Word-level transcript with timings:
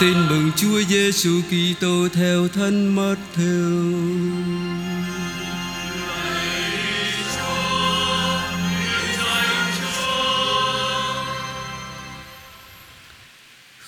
Tin 0.00 0.28
mừng 0.28 0.50
Chúa 0.56 0.82
Giêsu 0.82 1.40
Kitô 1.48 2.08
theo 2.08 2.48
thân 2.48 2.94
mất 2.94 3.16
theo. 3.34 3.70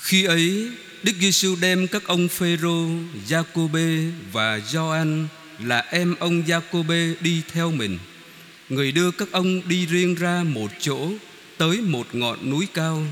Khi 0.00 0.24
ấy, 0.24 0.70
Đức 1.02 1.12
Giêsu 1.20 1.56
đem 1.60 1.86
các 1.86 2.02
ông 2.06 2.28
Phêrô, 2.28 2.88
Giacôbê 3.26 4.10
và 4.32 4.58
Gioan 4.58 5.28
là 5.58 5.80
em 5.80 6.14
ông 6.18 6.42
Giacôbê 6.46 7.14
đi 7.20 7.42
theo 7.52 7.70
mình. 7.70 7.98
Người 8.68 8.92
đưa 8.92 9.10
các 9.10 9.28
ông 9.32 9.68
đi 9.68 9.86
riêng 9.86 10.14
ra 10.14 10.42
một 10.42 10.70
chỗ 10.80 11.10
tới 11.58 11.80
một 11.80 12.06
ngọn 12.12 12.50
núi 12.50 12.66
cao, 12.74 13.06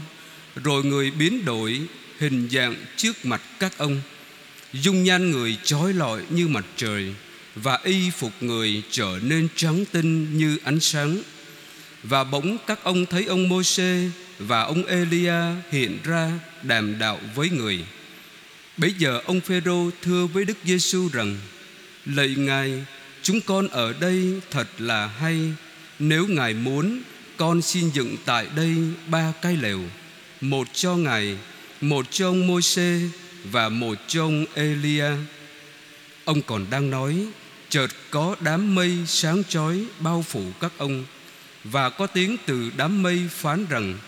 rồi 0.64 0.84
người 0.84 1.10
biến 1.10 1.44
đổi 1.44 1.80
hình 2.18 2.48
dạng 2.52 2.74
trước 2.96 3.24
mặt 3.24 3.42
các 3.58 3.78
ông, 3.78 4.00
dung 4.72 5.04
nhan 5.04 5.30
người 5.30 5.56
chói 5.64 5.92
lọi 5.92 6.22
như 6.30 6.48
mặt 6.48 6.64
trời 6.76 7.14
và 7.54 7.78
y 7.84 8.10
phục 8.10 8.32
người 8.40 8.82
trở 8.90 9.18
nên 9.22 9.48
trắng 9.56 9.84
tinh 9.92 10.38
như 10.38 10.58
ánh 10.64 10.80
sáng. 10.80 11.22
Và 12.02 12.24
bỗng 12.24 12.58
các 12.66 12.84
ông 12.84 13.06
thấy 13.06 13.24
ông 13.24 13.48
Môsê 13.48 14.10
và 14.38 14.62
ông 14.62 14.86
Elia 14.86 15.42
hiện 15.70 15.98
ra 16.04 16.32
đàm 16.62 16.98
đạo 16.98 17.20
với 17.34 17.50
người. 17.50 17.84
Bấy 18.76 18.94
giờ 18.98 19.20
ông 19.24 19.40
Phêrô 19.40 19.90
thưa 20.02 20.26
với 20.26 20.44
Đức 20.44 20.56
Giêsu 20.64 21.08
rằng, 21.12 21.36
lạy 22.06 22.34
ngài, 22.38 22.84
chúng 23.22 23.40
con 23.40 23.68
ở 23.68 23.94
đây 24.00 24.40
thật 24.50 24.66
là 24.78 25.06
hay. 25.06 25.40
Nếu 25.98 26.26
ngài 26.26 26.54
muốn, 26.54 27.02
con 27.36 27.62
xin 27.62 27.90
dựng 27.90 28.16
tại 28.24 28.46
đây 28.56 28.76
ba 29.06 29.32
cái 29.42 29.56
lều, 29.56 29.80
một 30.40 30.68
cho 30.74 30.96
ngài 30.96 31.36
một 31.88 32.06
cho 32.10 32.28
ông 32.28 32.46
Môi-se 32.46 32.98
và 33.44 33.68
một 33.68 33.98
cho 34.06 34.22
ông 34.22 34.44
Elia. 34.54 35.10
Ông 36.24 36.42
còn 36.42 36.66
đang 36.70 36.90
nói, 36.90 37.26
chợt 37.68 37.88
có 38.10 38.36
đám 38.40 38.74
mây 38.74 38.98
sáng 39.06 39.42
chói 39.48 39.84
bao 40.00 40.24
phủ 40.28 40.52
các 40.60 40.72
ông 40.78 41.04
và 41.64 41.90
có 41.90 42.06
tiếng 42.06 42.36
từ 42.46 42.70
đám 42.76 43.02
mây 43.02 43.28
phán 43.30 43.66
rằng: 43.66 43.98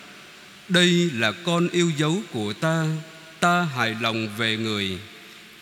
Đây 0.69 1.11
là 1.15 1.33
con 1.33 1.69
yêu 1.69 1.93
dấu 1.97 2.23
của 2.33 2.53
ta, 2.53 2.87
ta 3.41 3.63
hài 3.63 3.97
lòng 4.01 4.29
về 4.37 4.57
người. 4.57 4.99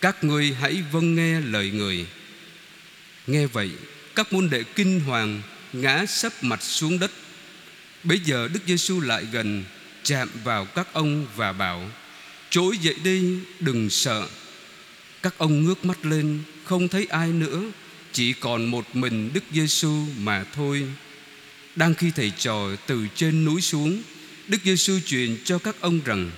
Các 0.01 0.23
ngươi 0.23 0.55
hãy 0.61 0.83
vâng 0.91 1.15
nghe 1.15 1.41
lời 1.41 1.71
người. 1.71 2.05
Nghe 3.27 3.47
vậy, 3.47 3.71
các 4.15 4.33
môn 4.33 4.49
đệ 4.49 4.63
kinh 4.63 4.99
hoàng 4.99 5.41
ngã 5.73 6.05
sấp 6.05 6.43
mặt 6.43 6.61
xuống 6.61 6.99
đất. 6.99 7.11
Bây 8.03 8.19
giờ 8.19 8.47
Đức 8.53 8.59
Giêsu 8.67 8.99
lại 9.01 9.25
gần 9.31 9.63
chạm 10.03 10.29
vào 10.43 10.65
các 10.65 10.87
ông 10.93 11.27
và 11.35 11.53
bảo: 11.53 11.89
Trỗi 12.49 12.77
dậy 12.77 12.95
đi, 13.03 13.39
đừng 13.59 13.89
sợ. 13.89 14.27
Các 15.23 15.37
ông 15.37 15.65
ngước 15.65 15.85
mắt 15.85 16.05
lên, 16.05 16.39
Không 16.63 16.87
thấy 16.87 17.05
ai 17.09 17.29
nữa, 17.29 17.61
Chỉ 18.11 18.33
còn 18.33 18.65
một 18.65 18.95
mình 18.95 19.31
Đức 19.33 19.43
Giêsu 19.51 20.05
mà 20.19 20.43
thôi. 20.53 20.83
Đang 21.75 21.93
khi 21.93 22.11
thầy 22.15 22.31
trò 22.37 22.67
từ 22.87 23.07
trên 23.15 23.45
núi 23.45 23.61
xuống, 23.61 24.01
Đức 24.47 24.57
Giêsu 24.63 24.99
truyền 25.05 25.37
cho 25.43 25.59
các 25.59 25.75
ông 25.81 25.99
rằng, 26.05 26.31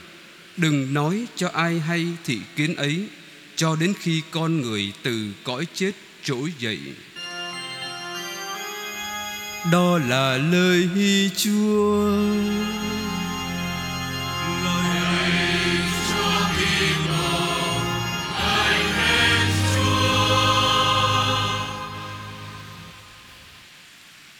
Đừng 0.57 0.93
nói 0.93 1.25
cho 1.35 1.49
ai 1.53 1.79
hay 1.79 2.07
thị 2.25 2.39
kiến 2.55 2.75
ấy, 2.75 3.07
Cho 3.55 3.75
đến 3.75 3.93
khi 3.99 4.21
con 4.31 4.61
người 4.61 4.93
từ 5.03 5.31
cõi 5.43 5.65
chết 5.73 5.91
trỗi 6.23 6.53
dậy. 6.59 6.79
Đó 9.71 9.97
là 9.97 10.37
lời 10.37 10.89
Chúa. 11.35 12.07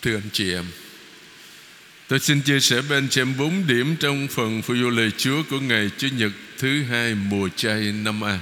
Thưa 0.08 0.16
anh 0.16 0.30
chị 0.34 0.54
em. 0.54 0.66
Tôi 2.08 2.20
xin 2.20 2.42
chia 2.42 2.60
sẻ 2.60 2.82
bên 2.90 3.08
chị 3.10 3.22
em 3.22 3.38
bốn 3.38 3.68
điểm 3.68 3.96
Trong 4.00 4.28
phần 4.28 4.62
phụ 4.62 4.76
du 4.76 4.90
lời 4.90 5.12
Chúa 5.18 5.44
của 5.50 5.60
ngày 5.60 5.90
Chủ 5.98 6.08
nhật 6.18 6.32
thứ 6.58 6.84
hai 6.84 7.16
mùa 7.16 7.50
chay 7.56 7.82
năm 7.82 8.24
A. 8.24 8.40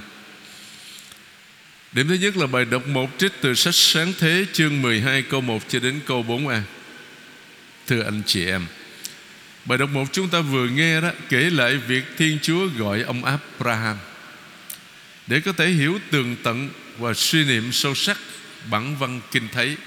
Điểm 1.91 2.07
thứ 2.07 2.13
nhất 2.13 2.37
là 2.37 2.47
bài 2.47 2.65
đọc 2.65 2.87
một 2.87 3.09
trích 3.17 3.31
từ 3.41 3.53
sách 3.53 3.75
Sáng 3.75 4.13
Thế, 4.19 4.45
chương 4.53 4.81
12 4.81 5.21
câu 5.21 5.41
1 5.41 5.69
cho 5.69 5.79
đến 5.79 5.99
câu 6.05 6.25
4A 6.27 6.61
Thưa 7.87 8.03
anh 8.03 8.21
chị 8.25 8.45
em, 8.45 8.65
Bài 9.65 9.77
đọc 9.77 9.89
một 9.89 10.05
chúng 10.11 10.29
ta 10.29 10.41
vừa 10.41 10.67
nghe 10.67 11.01
đó 11.01 11.11
Kể 11.29 11.49
lại 11.49 11.77
việc 11.77 12.03
Thiên 12.17 12.39
Chúa 12.41 12.67
gọi 12.77 13.01
ông 13.01 13.23
Abraham 13.23 13.97
Để 15.27 15.39
có 15.39 15.51
thể 15.51 15.67
hiểu 15.67 15.99
tường 16.11 16.35
tận 16.43 16.69
Và 16.97 17.13
suy 17.13 17.45
niệm 17.45 17.71
sâu 17.71 17.95
sắc 17.95 18.17
Bản 18.69 18.95
văn 18.99 19.21
kinh 19.31 19.47
thấy. 19.51 19.77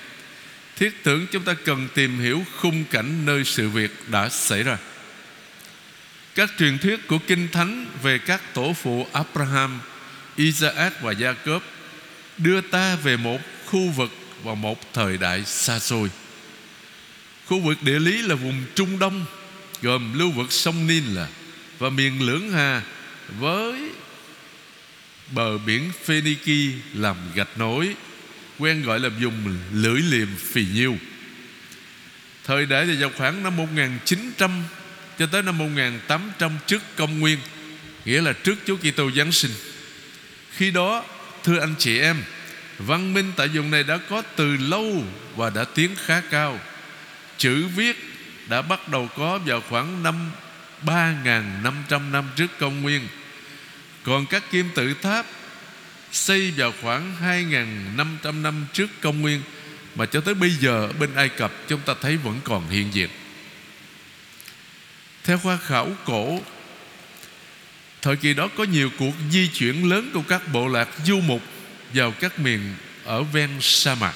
Thiết 0.79 1.05
tưởng 1.05 1.27
chúng 1.27 1.43
ta 1.43 1.55
cần 1.65 1.89
tìm 1.95 2.19
hiểu 2.19 2.45
khung 2.57 2.85
cảnh 2.85 3.27
nơi 3.27 3.45
sự 3.45 3.69
việc 3.69 3.91
đã 4.07 4.29
xảy 4.29 4.63
ra. 4.63 4.79
Các 6.35 6.51
truyền 6.59 6.79
thuyết 6.79 7.07
của 7.09 7.19
Kinh 7.27 7.49
Thánh 7.53 7.87
về 8.03 8.19
các 8.19 8.55
tổ 8.55 8.73
phụ 8.73 9.07
Abraham, 9.13 9.81
Isaac 10.37 11.03
và 11.03 11.13
Jacob 11.13 11.61
Đưa 12.39 12.61
ta 12.61 12.97
về 12.97 13.17
một 13.17 13.41
khu 13.67 13.91
vực 13.91 14.11
và 14.43 14.55
một 14.55 14.95
thời 14.95 15.19
đại 15.19 15.45
xa 15.45 15.79
xôi. 15.79 16.11
Khu 17.47 17.61
vực 17.61 17.83
địa 17.83 17.99
lý 17.99 18.23
là 18.23 18.35
vùng 18.35 18.65
Trung 18.75 18.99
Đông 18.99 19.25
Gồm 19.83 20.19
lưu 20.19 20.31
vực 20.31 20.53
sông 20.53 20.87
Nin 20.87 21.05
là 21.05 21.29
Và 21.79 21.91
miền 21.91 22.27
Lưỡng 22.27 22.51
Hà 22.51 22.83
Với 23.39 23.91
bờ 25.33 25.59
biển 25.59 25.91
Phoenicia 26.05 26.73
làm 26.95 27.17
gạch 27.35 27.59
nối 27.59 27.95
quen 28.59 28.83
gọi 28.83 29.01
là 29.01 29.09
dùng 29.21 29.59
lưỡi 29.73 30.01
liềm 30.01 30.29
phì 30.37 30.67
nhiêu. 30.75 30.97
Thời 32.45 32.67
đại 32.67 32.87
thì 32.87 32.97
vào 33.01 33.11
khoảng 33.17 33.43
năm 33.43 33.57
1900 33.57 34.51
cho 35.19 35.27
tới 35.27 35.43
năm 35.43 35.59
1800 35.59 36.53
trước 36.67 36.83
công 36.97 37.21
nguyên, 37.21 37.39
Nghĩa 38.05 38.21
là 38.21 38.33
trước 38.33 38.55
Chúa 38.67 38.77
Kitô 38.77 39.11
Giáng 39.11 39.33
sinh. 39.33 39.51
Khi 40.57 40.71
đó, 40.71 41.05
thưa 41.45 41.61
anh 41.61 41.75
chị 41.79 42.01
em, 42.01 42.17
Văn 42.79 43.15
minh 43.15 43.33
tại 43.37 43.49
vùng 43.49 43.71
này 43.71 43.83
đã 43.83 43.99
có 44.11 44.23
từ 44.37 44.57
lâu 44.57 45.05
và 45.37 45.51
đã 45.51 45.65
tiến 45.65 45.91
khá 46.05 46.21
cao. 46.21 46.61
Chữ 47.37 47.67
viết 47.77 47.97
đã 48.49 48.63
bắt 48.63 48.89
đầu 48.89 49.09
có 49.17 49.39
vào 49.39 49.61
khoảng 49.69 50.03
năm 50.03 50.31
3.500 50.87 52.11
năm 52.11 52.25
trước 52.37 52.51
công 52.59 52.83
nguyên. 52.83 53.09
Còn 54.03 54.27
các 54.27 54.51
kim 54.51 54.69
tự 54.75 54.95
tháp 55.03 55.27
xây 56.13 56.51
vào 56.57 56.73
khoảng 56.83 57.15
2.500 57.23 58.43
năm 58.43 58.67
trước 58.73 58.91
công 59.01 59.21
nguyên 59.21 59.43
mà 59.95 60.07
cho 60.07 60.21
tới 60.21 60.35
bây 60.35 60.51
giờ 60.51 60.87
ở 60.87 60.93
bên 60.93 61.15
Ai 61.15 61.29
Cập 61.29 61.53
chúng 61.69 61.81
ta 61.81 61.95
thấy 62.03 62.17
vẫn 62.17 62.41
còn 62.45 62.69
hiện 62.71 62.95
diện. 62.95 63.09
Theo 65.25 65.39
khoa 65.39 65.57
khảo 65.57 65.91
cổ, 66.05 66.41
thời 68.03 68.17
kỳ 68.17 68.35
đó 68.35 68.49
có 68.57 68.65
nhiều 68.65 68.91
cuộc 68.99 69.13
di 69.31 69.49
chuyển 69.49 69.91
lớn 69.91 70.11
của 70.15 70.23
các 70.29 70.53
bộ 70.53 70.69
lạc 70.69 70.89
du 71.05 71.21
mục 71.21 71.43
vào 71.95 72.11
các 72.11 72.39
miền 72.39 72.61
ở 73.05 73.23
ven 73.23 73.51
sa 73.61 73.95
mạc. 73.95 74.15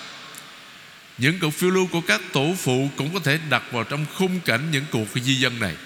Những 1.18 1.38
cuộc 1.38 1.50
phiêu 1.50 1.70
lưu 1.70 1.86
của 1.86 2.00
các 2.00 2.20
tổ 2.32 2.54
phụ 2.58 2.90
cũng 2.96 3.14
có 3.14 3.20
thể 3.20 3.38
đặt 3.50 3.62
vào 3.72 3.84
trong 3.84 4.06
khung 4.14 4.40
cảnh 4.40 4.70
những 4.70 4.84
cuộc 4.90 5.06
di 5.14 5.34
dân 5.34 5.60
này. 5.60 5.76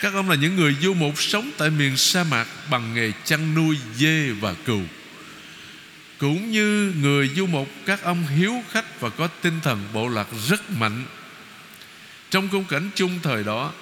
Các 0.00 0.14
ông 0.14 0.30
là 0.30 0.36
những 0.36 0.56
người 0.56 0.76
du 0.82 0.94
mục 0.94 1.22
sống 1.22 1.50
tại 1.58 1.70
miền 1.70 1.96
sa 1.96 2.24
mạc 2.24 2.46
bằng 2.70 2.94
nghề 2.94 3.12
chăn 3.24 3.54
nuôi 3.54 3.76
dê 3.96 4.30
và 4.30 4.54
cừu 4.64 4.80
cũng 6.22 6.50
như 6.50 6.92
người 7.00 7.30
du 7.36 7.46
mục, 7.46 7.68
các 7.86 8.02
ông 8.02 8.26
hiếu 8.26 8.62
khách 8.70 9.00
và 9.00 9.10
có 9.10 9.26
tinh 9.26 9.60
thần 9.62 9.88
bộ 9.92 10.08
lạc 10.08 10.26
rất 10.48 10.70
mạnh. 10.70 11.04
Trong 12.30 12.48
khung 12.48 12.64
cảnh 12.64 12.90
chung 12.94 13.18
thời 13.22 13.44
đó, 13.44 13.72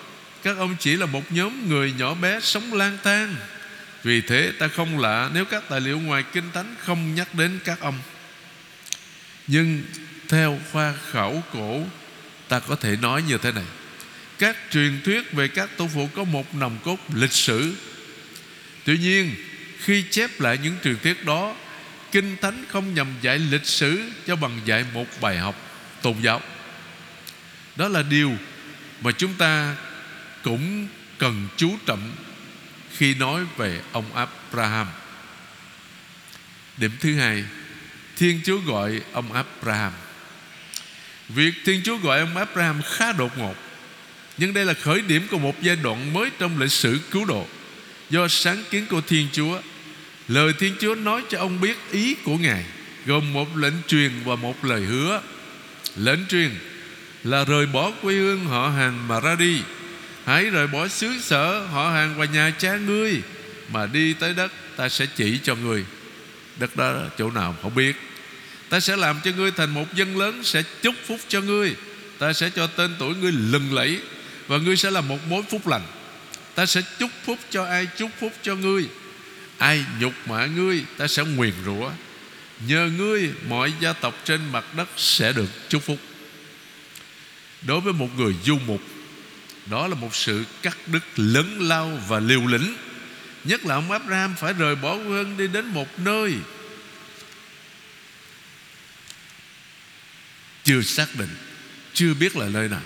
các 0.43 0.59
ông 0.59 0.77
chỉ 0.79 0.97
là 0.97 1.06
một 1.06 1.33
nhóm 1.33 1.69
người 1.69 1.95
nhỏ 1.99 2.15
bé 2.15 2.41
sống 2.41 2.73
lang 2.73 2.99
thang. 3.05 3.37
Vì 4.03 4.21
thế 4.21 4.53
ta 4.59 4.69
không 4.69 4.99
lạ 4.99 5.31
nếu 5.34 5.45
các 5.45 5.62
tài 5.69 5.81
liệu 5.81 6.00
ngoài 6.00 6.25
kinh 6.32 6.44
thánh 6.53 6.75
không 6.79 7.14
nhắc 7.14 7.35
đến 7.35 7.59
các 7.64 7.81
ông. 7.81 7.99
Nhưng 9.47 9.82
theo 10.29 10.61
khoa 10.73 10.94
khảo 11.12 11.43
cổ, 11.53 11.81
ta 12.49 12.61
có 12.61 12.76
thể 12.76 12.97
nói 12.97 13.23
như 13.29 13.38
thế 13.38 13.53
này. 13.53 13.67
Các 14.38 14.56
truyền 14.70 15.00
thuyết 15.05 15.32
về 15.32 15.49
các 15.49 15.70
tổ 15.76 15.88
phụ 15.94 16.09
có 16.14 16.25
một 16.25 16.55
nòng 16.55 16.79
cốt 16.85 16.99
lịch 17.14 17.32
sử. 17.32 17.75
Tuy 18.85 18.99
nhiên, 18.99 19.35
khi 19.79 20.05
chép 20.11 20.41
lại 20.41 20.59
những 20.62 20.76
truyền 20.85 20.97
thuyết 21.03 21.25
đó 21.25 21.55
Kinh 22.12 22.37
Thánh 22.41 22.65
không 22.69 22.95
nhằm 22.95 23.07
dạy 23.23 23.39
lịch 23.39 23.67
sử 23.67 24.11
Cho 24.27 24.37
bằng 24.37 24.61
dạy 24.65 24.85
một 24.95 25.07
bài 25.21 25.39
học 25.39 25.57
tôn 26.03 26.17
giáo. 26.23 26.41
Đó 27.77 27.89
là 27.89 28.03
điều 28.03 28.33
mà 29.01 29.12
chúng 29.12 29.35
ta 29.35 29.77
cũng 30.43 30.89
cần 31.19 31.49
chú 31.57 31.77
trọng 31.87 32.12
Khi 32.97 33.15
nói 33.15 33.45
về 33.57 33.81
ông 33.93 34.15
Abraham. 34.15 34.87
Điểm 36.77 36.91
thứ 37.01 37.15
hai, 37.15 37.45
Thiên 38.17 38.41
Chúa 38.45 38.59
gọi 38.59 39.01
ông 39.12 39.33
Abraham. 39.33 39.93
Việc 41.29 41.55
Thiên 41.65 41.81
Chúa 41.85 41.97
gọi 41.97 42.21
ông 42.21 42.37
Abraham 42.37 42.83
khá 42.83 43.12
đột 43.12 43.39
ngột, 43.39 43.55
Nhưng 44.37 44.55
đây 44.55 44.65
là 44.65 44.75
khởi 44.75 45.01
điểm 45.01 45.27
của 45.31 45.39
một 45.39 45.62
giai 45.62 45.77
đoạn 45.77 46.12
mới 46.12 46.31
trong 46.39 46.61
lịch 46.61 46.73
sử 46.73 47.01
cứu 47.11 47.25
độ 47.25 47.47
Do 48.11 48.29
sáng 48.29 48.65
kiến 48.71 48.87
của 48.91 49.01
Thiên 49.01 49.29
Chúa 49.33 49.61
Lời 50.31 50.53
Thiên 50.59 50.75
Chúa 50.81 50.94
nói 50.94 51.23
cho 51.31 51.38
ông 51.38 51.61
biết 51.61 51.77
ý 51.91 52.15
của 52.25 52.37
Ngài, 52.37 52.65
Gồm 53.06 53.32
một 53.32 53.56
lệnh 53.56 53.75
truyền 53.88 54.11
và 54.25 54.37
một 54.37 54.65
lời 54.65 54.81
hứa. 54.81 55.21
Lệnh 55.97 56.27
truyền 56.27 56.50
là 57.25 57.44
rời 57.44 57.67
bỏ 57.67 57.91
quê 58.03 58.15
hương 58.15 58.44
họ 58.44 58.69
hàng 58.69 59.09
mà 59.09 59.21
ra 59.21 59.35
đi. 59.35 59.62
Hãy 60.25 60.44
rời 60.44 60.67
bỏ 60.67 60.88
xứ 60.88 61.12
sở 61.23 61.61
họ 61.61 61.91
hàng 61.91 62.15
và 62.19 62.25
nhà 62.25 62.53
cha 62.59 62.77
ngươi, 62.77 63.23
Mà 63.73 63.87
đi 63.87 64.12
tới 64.12 64.35
đất 64.35 64.53
ta 64.77 64.88
sẽ 64.88 65.06
chỉ 65.17 65.38
cho 65.43 65.55
ngươi. 65.55 65.85
Đất 66.56 66.76
đó 66.76 66.94
chỗ 67.19 67.31
nào 67.31 67.56
không 67.62 67.75
biết. 67.75 67.97
Ta 68.69 68.81
sẽ 68.81 68.97
làm 68.97 69.21
cho 69.25 69.31
ngươi 69.37 69.50
thành 69.50 69.71
một 69.71 69.94
dân 69.94 70.19
lớn, 70.19 70.44
Sẽ 70.44 70.62
chúc 70.83 70.94
phúc 71.06 71.21
cho 71.29 71.41
ngươi. 71.41 71.75
Ta 72.19 72.33
sẽ 72.33 72.50
cho 72.50 72.67
tên 72.67 72.91
tuổi 72.99 73.15
ngươi 73.15 73.33
lừng 73.33 73.75
lẫy 73.75 74.00
Và 74.47 74.59
ngươi 74.59 74.76
sẽ 74.76 74.91
là 74.91 75.00
một 75.00 75.19
mối 75.29 75.43
phúc 75.50 75.69
lành. 75.69 75.87
Ta 76.55 76.67
sẽ 76.67 76.81
chúc 76.99 77.11
phúc 77.25 77.38
cho 77.50 77.65
ai 77.65 77.87
chúc 77.99 78.11
phúc 78.21 78.33
cho 78.43 78.55
ngươi. 78.55 78.87
Ai 79.61 79.85
nhục 79.99 80.12
mạ 80.29 80.47
ngươi, 80.47 80.85
Ta 80.97 81.07
sẽ 81.07 81.25
nguyền 81.25 81.55
rủa. 81.65 81.91
Nhờ 82.67 82.91
ngươi, 82.99 83.33
mọi 83.49 83.73
gia 83.81 83.93
tộc 83.93 84.15
trên 84.25 84.41
mặt 84.53 84.75
đất 84.75 84.89
Sẽ 84.97 85.33
được 85.33 85.49
chúc 85.69 85.83
phúc. 85.83 85.99
Đối 87.62 87.81
với 87.81 87.93
một 87.93 88.09
người 88.17 88.35
du 88.45 88.59
mục, 88.67 88.81
Đó 89.67 89.87
là 89.87 89.95
một 89.95 90.15
sự 90.15 90.45
cắt 90.62 90.79
đứt 90.87 91.03
lớn 91.17 91.57
lao 91.61 92.01
và 92.09 92.21
liều 92.21 92.47
lĩnh. 92.47 92.77
Nhất 93.45 93.67
là 93.67 93.75
ông 93.75 93.91
Abraham 93.91 94.35
phải 94.39 94.53
rời 94.53 94.75
bỏ 94.75 94.97
quê 94.97 95.05
hương 95.05 95.37
đi 95.37 95.47
đến 95.47 95.67
một 95.67 95.99
nơi 95.99 96.35
Chưa 100.65 100.83
xác 100.83 101.09
định, 101.19 101.37
Chưa 101.95 102.15
biết 102.15 102.37
là 102.37 102.49
nơi 102.49 102.69
nào. 102.69 102.83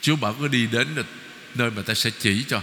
Chúa 0.00 0.16
bảo 0.16 0.36
cứ 0.40 0.48
đi 0.48 0.66
đến 0.66 0.94
được 0.94 1.06
Nơi 1.54 1.70
mà 1.70 1.82
ta 1.82 1.94
sẽ 1.94 2.10
chỉ 2.18 2.44
cho. 2.48 2.62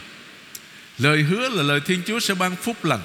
Lời 0.98 1.24
hứa 1.24 1.50
là 1.50 1.64
lời 1.64 1.80
Thiên 1.86 2.02
Chúa 2.06 2.20
sẽ 2.20 2.34
ban 2.34 2.56
phúc 2.56 2.86
lành. 2.86 3.02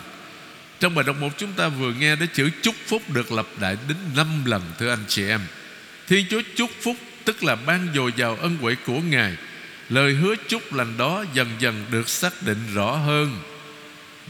Trong 0.81 0.95
bài 0.95 1.05
đọc 1.05 1.17
một 1.21 1.29
chúng 1.39 1.53
ta 1.53 1.69
vừa 1.69 1.93
nghe 1.93 2.17
Đến 2.17 2.29
chữ 2.35 2.51
chúc 2.63 2.75
phúc 2.87 3.03
được 3.09 3.33
lặp 3.33 3.47
lại 3.61 3.77
đến 3.89 3.97
năm 4.17 4.45
lần, 4.45 4.63
Thưa 4.79 4.91
anh 4.91 5.05
chị 5.09 5.29
em. 5.29 5.41
Thiên 6.09 6.27
Chúa 6.31 6.43
chúc 6.57 6.71
phúc 6.81 6.97
tức 7.25 7.45
là 7.45 7.57
ban 7.57 7.89
dồi 7.95 8.13
dào 8.17 8.39
ân 8.41 8.57
huệ 8.57 8.75
của 8.87 9.01
Ngài. 9.01 9.37
Lời 9.89 10.13
hứa 10.13 10.35
chúc 10.49 10.73
lành 10.75 10.97
đó 10.99 11.25
dần 11.35 11.49
dần 11.59 11.85
được 11.91 12.09
xác 12.09 12.43
định 12.43 12.59
rõ 12.75 12.97
hơn. 12.97 13.41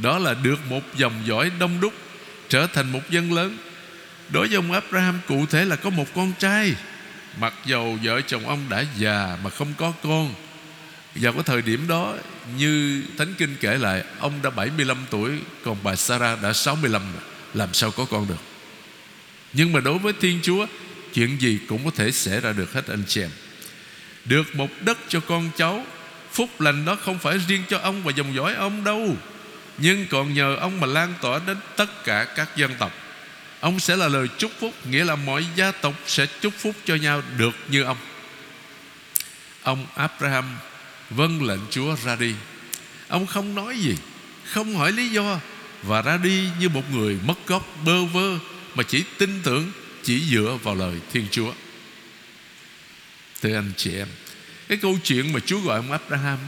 Đó 0.03 0.19
là 0.19 0.35
được 0.35 0.59
một 0.69 0.83
dòng 0.97 1.23
dõi 1.27 1.51
đông 1.59 1.81
đúc, 1.81 1.93
Trở 2.49 2.67
thành 2.67 2.93
một 2.93 3.11
dân 3.11 3.33
lớn. 3.33 3.57
Đối 4.29 4.47
với 4.47 4.57
ông 4.57 4.73
Abraham, 4.73 5.21
cụ 5.29 5.47
thể 5.47 5.65
là 5.65 5.77
có 5.77 5.91
một 5.91 6.07
con 6.15 6.33
trai. 6.39 6.75
Mặc 7.41 7.55
dầu 7.65 7.99
vợ 8.03 8.21
chồng 8.21 8.49
ông 8.49 8.67
đã 8.69 8.85
già 8.99 9.39
mà 9.45 9.51
không 9.51 9.75
có 9.79 9.93
con 10.03 10.35
vào 11.15 11.33
cái 11.33 11.43
thời 11.43 11.63
điểm 11.63 11.89
đó, 11.89 12.15
Như 12.59 13.03
Thánh 13.19 13.35
Kinh 13.39 13.57
kể 13.61 13.79
lại, 13.79 14.05
Ông 14.19 14.33
đã 14.43 14.51
75 14.51 14.97
tuổi, 15.11 15.31
Còn 15.65 15.77
bà 15.83 15.97
Sarah 15.97 16.43
đã 16.43 16.53
65 16.53 17.03
Làm 17.55 17.75
sao 17.75 17.91
có 17.91 18.05
con 18.05 18.29
được? 18.29 18.41
Nhưng 19.53 19.73
mà 19.73 19.81
đối 19.81 19.99
với 19.99 20.13
Thiên 20.21 20.41
Chúa, 20.43 20.67
Chuyện 21.15 21.41
gì 21.41 21.59
cũng 21.69 21.85
có 21.85 21.91
thể 21.97 22.13
xảy 22.13 22.41
ra 22.41 22.53
được 22.53 22.73
hết, 22.73 22.87
anh 22.87 23.03
chị 23.09 23.21
em. 23.21 23.31
Được 24.25 24.55
một 24.55 24.69
đất 24.81 24.99
cho 25.09 25.21
con 25.21 25.51
cháu, 25.57 25.87
Phúc 26.33 26.61
lành 26.61 26.85
đó 26.85 26.97
không 27.05 27.19
phải 27.19 27.39
riêng 27.39 27.63
cho 27.69 27.79
ông 27.79 28.03
và 28.03 28.13
dòng 28.17 28.35
dõi 28.35 28.55
ông 28.55 28.85
đâu. 28.85 29.17
Nhưng 29.79 30.07
còn 30.11 30.35
nhờ 30.35 30.57
ông 30.57 30.81
mà 30.81 30.87
lan 30.87 31.15
tỏa 31.21 31.41
đến 31.47 31.57
tất 31.77 32.05
cả 32.05 32.25
các 32.25 32.57
dân 32.57 32.75
tộc. 32.79 32.93
Ông 33.61 33.81
sẽ 33.81 33.97
là 33.97 34.09
lời 34.09 34.29
chúc 34.39 34.53
phúc, 34.61 34.75
Nghĩa 34.91 35.05
là 35.05 35.17
mọi 35.17 35.47
gia 35.57 35.73
tộc 35.73 35.95
sẽ 36.07 36.27
chúc 36.41 36.53
phúc 36.59 36.75
cho 36.85 36.95
nhau 36.95 37.23
được 37.39 37.55
như 37.69 37.83
ông. 37.83 37.97
Ông 39.63 39.87
Abraham 39.95 40.45
vâng 41.17 41.43
lệnh 41.43 41.61
Chúa 41.71 41.97
ra 42.05 42.17
đi. 42.17 42.35
Ông 43.09 43.27
không 43.27 43.55
nói 43.55 43.79
gì, 43.79 43.97
Không 44.45 44.75
hỏi 44.75 44.93
lý 44.93 45.09
do 45.09 45.41
Và 45.83 46.03
ra 46.03 46.17
đi 46.17 46.49
như 46.61 46.69
một 46.69 46.93
người 46.93 47.19
mất 47.27 47.47
gốc 47.47 47.69
bơ 47.85 48.05
vơ 48.05 48.39
Mà 48.75 48.83
chỉ 48.83 49.05
tin 49.19 49.41
tưởng, 49.43 49.73
Chỉ 50.03 50.21
dựa 50.21 50.59
vào 50.63 50.75
lời 50.75 50.97
Thiên 51.13 51.27
Chúa. 51.31 51.53
Thưa 53.43 53.55
anh 53.55 53.73
chị 53.77 53.97
em, 53.97 54.09
Cái 54.69 54.79
câu 54.79 54.99
chuyện 55.05 55.33
mà 55.33 55.41
Chúa 55.41 55.61
gọi 55.61 55.77
ông 55.77 55.93
Abraham 55.93 56.39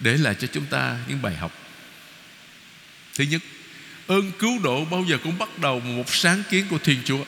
Để 0.00 0.16
lại 0.16 0.34
cho 0.40 0.46
chúng 0.52 0.66
ta 0.66 0.98
những 1.08 1.22
bài 1.22 1.36
học. 1.36 1.52
Thứ 3.14 3.24
nhất, 3.24 3.42
Ơn 4.06 4.32
cứu 4.38 4.58
độ 4.62 4.84
bao 4.84 5.04
giờ 5.08 5.18
cũng 5.22 5.38
bắt 5.38 5.58
đầu 5.58 5.80
một 5.80 6.14
sáng 6.14 6.42
kiến 6.50 6.66
của 6.70 6.78
Thiên 6.78 6.98
Chúa, 7.04 7.24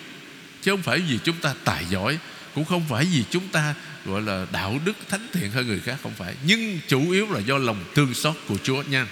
Chứ 0.63 0.71
không 0.71 0.83
phải 0.83 0.99
vì 0.99 1.19
chúng 1.25 1.37
ta 1.37 1.55
tài 1.65 1.85
giỏi 1.91 2.19
cũng 2.55 2.65
không 2.65 2.85
phải 2.89 3.05
vì 3.05 3.25
chúng 3.31 3.49
ta 3.49 3.75
gọi 4.05 4.23
là 4.23 4.47
đạo 4.53 4.81
đức 4.85 4.97
thánh 5.09 5.27
thiện 5.33 5.51
hơn 5.51 5.67
người 5.67 5.81
khác, 5.81 5.97
Không 6.03 6.15
phải. 6.17 6.35
Nhưng 6.45 6.79
chủ 6.89 7.11
yếu 7.11 7.33
là 7.33 7.41
do 7.41 7.59
lòng 7.59 7.85
thương 7.95 8.15
xót 8.15 8.35
của 8.49 8.57
Chúa 8.63 8.83
nha. 8.83 9.07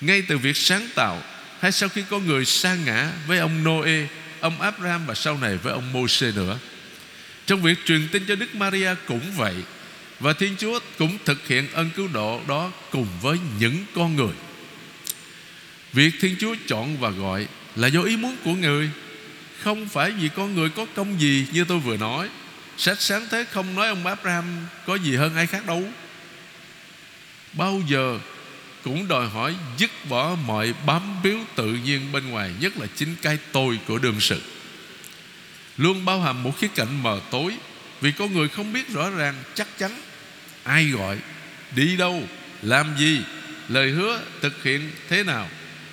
Ngay 0.00 0.22
từ 0.22 0.38
việc 0.38 0.56
sáng 0.56 0.88
tạo, 0.94 1.22
Hay 1.60 1.72
sau 1.72 1.88
khi 1.88 2.02
có 2.10 2.18
người 2.18 2.44
sa 2.44 2.74
ngã 2.74 3.12
với 3.26 3.38
ông 3.38 3.64
Noe, 3.64 4.06
Ông 4.40 4.60
Abraham 4.60 5.06
và 5.06 5.14
sau 5.14 5.38
này 5.38 5.56
với 5.56 5.72
ông 5.72 5.92
Moses 5.92 6.36
nữa. 6.36 6.58
Trong 7.46 7.62
việc 7.62 7.78
truyền 7.84 8.08
tin 8.12 8.24
cho 8.28 8.36
Đức 8.36 8.54
Maria 8.54 8.94
cũng 9.06 9.32
vậy, 9.36 9.54
Và 10.20 10.32
Thiên 10.32 10.56
Chúa 10.58 10.80
cũng 10.98 11.18
thực 11.24 11.48
hiện 11.48 11.68
ân 11.72 11.90
cứu 11.96 12.08
độ 12.08 12.40
đó 12.48 12.72
Cùng 12.90 13.06
với 13.22 13.38
những 13.60 13.84
con 13.94 14.16
người. 14.16 14.34
Việc 15.92 16.10
Thiên 16.20 16.36
Chúa 16.40 16.54
chọn 16.66 16.98
và 17.00 17.10
gọi 17.10 17.46
Là 17.76 17.88
do 17.88 18.02
ý 18.02 18.16
muốn 18.16 18.36
của 18.44 18.54
người 18.54 18.90
không 19.62 19.88
phải 19.88 20.10
vì 20.10 20.28
con 20.28 20.54
người 20.54 20.68
có 20.68 20.86
công 20.94 21.20
gì 21.20 21.46
Như 21.52 21.64
tôi 21.64 21.78
vừa 21.78 21.96
nói. 21.96 22.28
Sách 22.76 23.00
sáng 23.00 23.26
thế 23.30 23.44
không 23.52 23.74
nói 23.74 23.88
ông 23.88 24.06
Abraham 24.06 24.44
Có 24.86 24.94
gì 24.94 25.16
hơn 25.16 25.36
ai 25.36 25.46
khác 25.46 25.66
đâu. 25.66 25.84
Bao 27.52 27.82
giờ 27.88 28.18
Cũng 28.84 29.08
đòi 29.08 29.28
hỏi 29.28 29.54
dứt 29.76 29.90
bỏ 30.08 30.36
mọi 30.46 30.74
bám 30.86 31.22
biếu 31.22 31.38
tự 31.54 31.66
nhiên 31.84 32.12
bên 32.12 32.30
ngoài, 32.30 32.50
Nhất 32.60 32.76
là 32.76 32.86
chính 32.96 33.14
cái 33.22 33.38
tôi 33.52 33.78
của 33.86 33.98
đương 33.98 34.20
sự. 34.20 34.42
Luôn 35.76 36.04
bao 36.04 36.20
hàm 36.20 36.42
một 36.42 36.58
khía 36.58 36.68
cạnh 36.74 37.02
mờ 37.02 37.20
tối, 37.30 37.56
Vì 38.00 38.12
con 38.12 38.34
người 38.34 38.48
không 38.48 38.72
biết 38.72 38.88
rõ 38.88 39.10
ràng, 39.10 39.34
chắc 39.54 39.68
chắn 39.78 40.00
Ai 40.62 40.84
gọi, 40.84 41.18
Đi 41.76 41.96
đâu, 41.96 42.22
Làm 42.62 42.96
gì, 42.98 43.20
Lời 43.68 43.90
hứa 43.90 44.20
thực 44.40 44.62
hiện 44.62 44.90
thế 45.08 45.22
nào. 45.22 45.48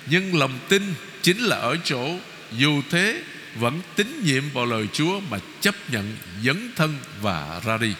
Nhưng 0.06 0.38
lòng 0.38 0.58
tin 0.68 0.94
chính 1.22 1.38
là 1.38 1.56
ở 1.56 1.76
chỗ, 1.84 2.18
Dù 2.52 2.82
thế 2.90 3.22
vẫn 3.54 3.80
tín 3.96 4.22
nhiệm 4.24 4.50
vào 4.50 4.66
lời 4.66 4.86
Chúa 4.92 5.20
Mà 5.20 5.38
chấp 5.60 5.74
nhận 5.90 6.16
dấn 6.44 6.70
thân 6.76 6.98
và 7.20 7.60
ra 7.64 7.78
đi. 7.78 7.94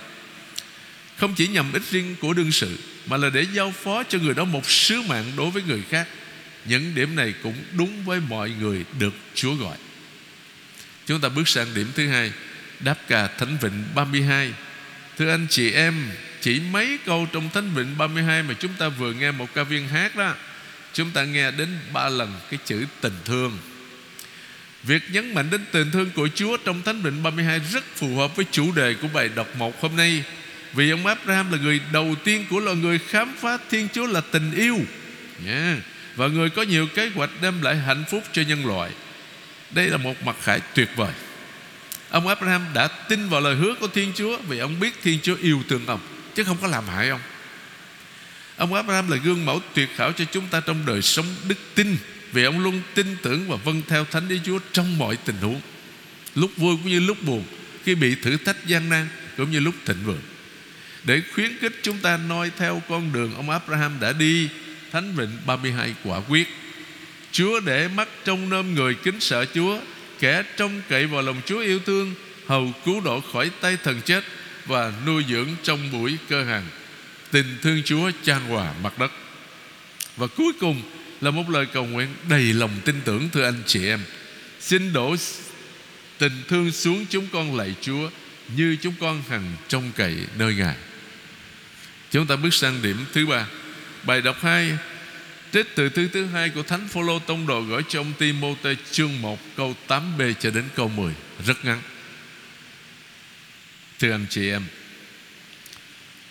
Không 1.16 1.34
chỉ 1.34 1.48
nhằm 1.48 1.72
ích 1.72 1.82
riêng 1.90 2.16
của 2.20 2.32
đương 2.32 2.52
sự, 2.52 2.78
Mà 3.06 3.16
là 3.16 3.30
để 3.30 3.46
giao 3.52 3.70
phó 3.70 4.02
cho 4.08 4.18
người 4.18 4.34
đó 4.34 4.44
một 4.44 4.70
sứ 4.70 5.02
mạng 5.02 5.24
đối 5.36 5.50
với 5.50 5.62
người 5.62 5.82
khác. 5.90 6.08
Những 6.64 6.94
điểm 6.94 7.16
này 7.16 7.34
cũng 7.42 7.56
đúng 7.72 8.04
với 8.04 8.20
mọi 8.20 8.50
người 8.50 8.84
được 8.98 9.14
Chúa 9.34 9.54
gọi. 9.54 9.76
Chúng 11.06 11.20
ta 11.20 11.28
bước 11.28 11.48
sang 11.48 11.74
điểm 11.74 11.86
thứ 11.94 12.08
hai, 12.08 12.32
Đáp 12.80 12.98
ca 13.08 13.26
Thánh 13.26 13.56
Vịnh 13.60 13.84
32 13.94 14.52
Thưa 15.18 15.30
anh 15.30 15.46
chị 15.50 15.72
em, 15.72 15.94
Chỉ 16.40 16.60
mấy 16.60 16.98
câu 17.06 17.26
trong 17.32 17.50
Thánh 17.50 17.74
Vịnh 17.74 17.98
32 17.98 18.42
Mà 18.42 18.54
chúng 18.54 18.72
ta 18.78 18.88
vừa 18.88 19.12
nghe 19.12 19.30
một 19.30 19.54
ca 19.54 19.62
viên 19.62 19.88
hát 19.88 20.16
đó, 20.16 20.34
Chúng 20.92 21.10
ta 21.10 21.24
nghe 21.24 21.50
đến 21.50 21.68
ba 21.92 22.08
lần 22.08 22.32
cái 22.50 22.58
chữ 22.64 22.84
tình 23.00 23.14
thương. 23.24 23.58
Việc 24.86 25.02
nhấn 25.10 25.34
mạnh 25.34 25.50
đến 25.50 25.64
tình 25.72 25.90
thương 25.90 26.10
của 26.10 26.28
Chúa 26.34 26.56
Trong 26.56 26.82
Thánh 26.82 27.02
Định 27.02 27.22
32 27.22 27.58
rất 27.72 27.84
phù 27.96 28.16
hợp 28.16 28.36
với 28.36 28.46
chủ 28.50 28.72
đề 28.72 28.94
của 28.94 29.08
bài 29.14 29.28
đọc 29.34 29.48
một 29.58 29.80
hôm 29.80 29.96
nay. 29.96 30.24
Vì 30.72 30.90
ông 30.90 31.06
Abraham 31.06 31.52
là 31.52 31.58
người 31.58 31.80
đầu 31.92 32.14
tiên 32.24 32.46
của 32.50 32.60
loài 32.60 32.76
người 32.76 32.98
khám 32.98 33.34
phá 33.40 33.58
Thiên 33.70 33.88
Chúa 33.92 34.06
là 34.06 34.20
tình 34.20 34.52
yêu. 34.54 34.78
Yeah. 35.46 35.78
Và 36.16 36.26
người 36.26 36.50
có 36.50 36.62
nhiều 36.62 36.86
kế 36.94 37.08
hoạch 37.08 37.30
đem 37.42 37.62
lại 37.62 37.76
hạnh 37.76 38.04
phúc 38.10 38.22
cho 38.32 38.42
nhân 38.42 38.66
loại. 38.66 38.90
Đây 39.70 39.88
là 39.88 39.96
một 39.96 40.22
mặt 40.22 40.36
khải 40.42 40.60
tuyệt 40.74 40.88
vời. 40.96 41.12
Ông 42.10 42.28
Abraham 42.28 42.66
đã 42.74 42.88
tin 42.88 43.28
vào 43.28 43.40
lời 43.40 43.54
hứa 43.54 43.74
của 43.80 43.86
Thiên 43.86 44.12
Chúa 44.14 44.38
Vì 44.48 44.58
ông 44.58 44.80
biết 44.80 44.94
Thiên 45.02 45.18
Chúa 45.22 45.36
yêu 45.42 45.62
thương 45.68 45.86
ông, 45.86 46.00
Chứ 46.34 46.44
không 46.44 46.56
có 46.62 46.66
làm 46.66 46.84
hại 46.88 47.08
ông. 47.08 47.20
Ông 48.56 48.74
Abraham 48.74 49.10
là 49.10 49.16
gương 49.16 49.46
mẫu 49.46 49.60
tuyệt 49.74 49.88
hảo 49.96 50.12
cho 50.12 50.24
chúng 50.32 50.48
ta 50.48 50.60
trong 50.60 50.86
đời 50.86 51.02
sống 51.02 51.26
đức 51.48 51.58
tin. 51.74 51.96
Vì 52.34 52.44
ông 52.44 52.58
luôn 52.58 52.80
tin 52.94 53.16
tưởng 53.22 53.48
và 53.48 53.56
vâng 53.56 53.82
theo 53.88 54.04
Thánh 54.04 54.28
Đức 54.28 54.38
Chúa 54.44 54.58
trong 54.72 54.98
mọi 54.98 55.16
tình 55.16 55.36
huống. 55.40 55.60
Lúc 56.34 56.50
vui 56.56 56.76
cũng 56.76 56.90
như 56.90 57.00
lúc 57.00 57.22
buồn, 57.22 57.44
Khi 57.84 57.94
bị 57.94 58.14
thử 58.14 58.36
thách 58.36 58.66
gian 58.66 58.88
nan 58.88 59.08
cũng 59.36 59.50
như 59.50 59.60
lúc 59.60 59.74
thịnh 59.84 60.04
vượng. 60.04 60.22
Để 61.04 61.22
khuyến 61.34 61.58
khích 61.58 61.72
chúng 61.82 61.98
ta 61.98 62.16
noi 62.28 62.50
theo 62.58 62.82
con 62.88 63.12
đường 63.12 63.34
ông 63.34 63.50
Abraham 63.50 64.00
đã 64.00 64.12
đi, 64.12 64.48
Thánh 64.92 65.14
Vịnh 65.16 65.30
32 65.46 65.94
quả 66.04 66.20
quyết. 66.28 66.48
Chúa 67.32 67.60
để 67.60 67.88
mắt 67.88 68.08
trong 68.24 68.48
nôm 68.48 68.74
người 68.74 68.94
kính 68.94 69.20
sợ 69.20 69.44
Chúa, 69.54 69.78
Kẻ 70.18 70.42
trông 70.56 70.82
cậy 70.88 71.06
vào 71.06 71.22
lòng 71.22 71.40
Chúa 71.46 71.60
yêu 71.60 71.80
thương, 71.86 72.14
Hầu 72.46 72.72
cứu 72.84 73.00
độ 73.00 73.20
khỏi 73.20 73.50
tay 73.60 73.76
thần 73.84 74.00
chết 74.04 74.24
Và 74.66 74.92
nuôi 75.06 75.24
dưỡng 75.28 75.48
trong 75.62 75.92
buổi 75.92 76.16
cơ 76.28 76.44
hàng. 76.44 76.64
Tình 77.30 77.58
thương 77.62 77.82
Chúa 77.84 78.10
chan 78.22 78.40
hòa 78.48 78.74
mặt 78.82 78.98
đất. 78.98 79.12
Và 80.16 80.26
cuối 80.26 80.52
cùng 80.60 80.82
là 81.24 81.30
một 81.30 81.50
lời 81.50 81.66
cầu 81.66 81.84
nguyện 81.86 82.08
đầy 82.28 82.52
lòng 82.52 82.80
tin 82.84 83.00
tưởng 83.04 83.28
thưa 83.32 83.44
anh 83.44 83.62
chị 83.66 83.86
em. 83.86 84.00
Xin 84.60 84.92
đổ 84.92 85.16
tình 86.18 86.42
thương 86.48 86.72
xuống 86.72 87.06
chúng 87.10 87.26
con 87.32 87.56
lạy 87.56 87.74
Chúa 87.80 88.10
Như 88.56 88.76
chúng 88.82 88.94
con 89.00 89.22
hằng 89.28 89.56
trông 89.68 89.92
cậy 89.96 90.16
nơi 90.38 90.54
Ngài. 90.54 90.76
Chúng 92.10 92.26
ta 92.26 92.36
bước 92.36 92.54
sang 92.54 92.82
điểm 92.82 93.04
thứ 93.12 93.26
ba. 93.26 93.46
Bài 94.02 94.22
đọc 94.22 94.36
2 94.42 94.78
Trích 95.52 95.66
từ 95.74 95.88
thư 95.88 96.08
thứ 96.08 96.26
hai 96.26 96.50
của 96.50 96.62
Thánh 96.62 96.88
Phaolô 96.88 97.18
tông 97.18 97.46
đồ 97.46 97.60
gửi 97.60 97.82
cho 97.88 98.00
ông 98.00 98.12
Timôthê 98.18 98.76
chương 98.90 99.22
1 99.22 99.38
câu 99.56 99.74
8b 99.88 100.32
cho 100.40 100.50
đến 100.50 100.64
câu 100.74 100.88
10 100.88 101.14
rất 101.46 101.64
ngắn. 101.64 101.82
Thưa 103.98 104.10
anh 104.10 104.26
chị 104.30 104.50
em, 104.50 104.62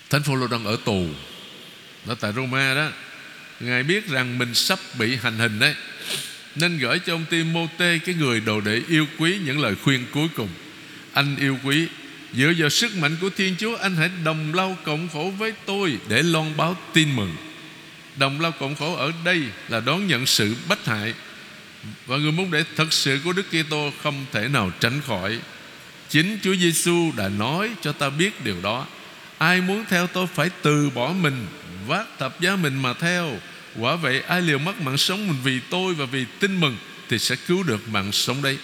Thánh 0.10 0.24
Phaolô 0.24 0.48
đang 0.48 0.66
ở 0.66 0.78
tù. 0.86 1.08
Đó 2.06 2.16
tại 2.20 2.34
Roma 2.34 2.76
đó. 2.76 2.90
Ngài 3.60 3.84
biết 3.84 4.08
rằng 4.08 4.38
mình 4.38 4.54
sắp 4.54 4.80
bị 5.00 5.16
hành 5.16 5.38
hình 5.38 5.60
đấy. 5.60 5.76
Nên 6.56 6.78
gửi 6.78 7.00
cho 7.00 7.14
ông 7.14 7.26
Timôthê 7.30 8.00
Cái 8.06 8.16
người 8.16 8.40
đồ 8.40 8.62
đệ 8.62 8.82
yêu 8.90 9.06
quý 9.18 9.38
Những 9.46 9.60
lời 9.60 9.76
khuyên 9.84 10.06
cuối 10.12 10.28
cùng. 10.36 10.50
Anh 11.14 11.36
yêu 11.40 11.58
quý, 11.64 11.88
Dựa 12.34 12.54
vào 12.58 12.70
sức 12.70 12.96
mạnh 12.96 13.16
của 13.22 13.30
Thiên 13.30 13.56
Chúa, 13.60 13.76
Anh 13.76 13.96
hãy 13.96 14.10
đồng 14.24 14.54
lao 14.54 14.78
cộng 14.84 15.10
khổ 15.10 15.34
với 15.38 15.54
tôi 15.66 15.98
Để 16.10 16.24
loan 16.24 16.58
báo 16.58 16.78
tin 16.94 17.16
mừng. 17.16 17.36
Đồng 18.16 18.42
lao 18.42 18.52
cộng 18.52 18.76
khổ 18.76 18.96
ở 18.96 19.12
đây 19.26 19.42
Là 19.70 19.80
đón 19.80 20.08
nhận 20.08 20.26
sự 20.26 20.56
bách 20.70 20.86
hại. 20.86 21.14
Và 22.06 22.18
người 22.18 22.32
môn 22.32 22.52
đệ 22.52 22.64
thật 22.76 22.94
sự 22.94 23.20
của 23.24 23.34
Đức 23.34 23.46
Kitô 23.50 23.92
Không 24.04 24.26
thể 24.32 24.48
nào 24.48 24.72
tránh 24.80 25.02
khỏi. 25.08 25.40
Chính 26.10 26.38
Chúa 26.44 26.56
Giêsu 26.56 27.12
đã 27.18 27.30
nói 27.30 27.70
cho 27.82 27.92
ta 27.92 28.10
biết 28.10 28.44
điều 28.44 28.62
đó. 28.62 28.88
Ai 29.38 29.62
muốn 29.62 29.86
theo 29.90 30.08
tôi 30.08 30.28
phải 30.28 30.50
từ 30.62 30.90
bỏ 30.90 31.14
mình. 31.22 31.48
Vác 31.88 32.08
thập 32.20 32.42
giá 32.42 32.56
mình 32.56 32.82
mà 32.82 32.94
theo. 32.94 33.40
Quả 33.80 33.96
vậy 33.96 34.22
ai 34.22 34.42
liều 34.42 34.60
mất 34.60 34.82
mạng 34.82 34.98
sống 34.98 35.28
mình 35.28 35.38
vì 35.44 35.60
tôi 35.70 35.94
Và 35.94 36.06
vì 36.06 36.26
tin 36.40 36.60
mừng 36.60 36.78
Thì 37.10 37.20
sẽ 37.20 37.36
cứu 37.48 37.64
được 37.64 37.90
mạng 37.90 38.12
sống 38.12 38.42
đấy. 38.42 38.58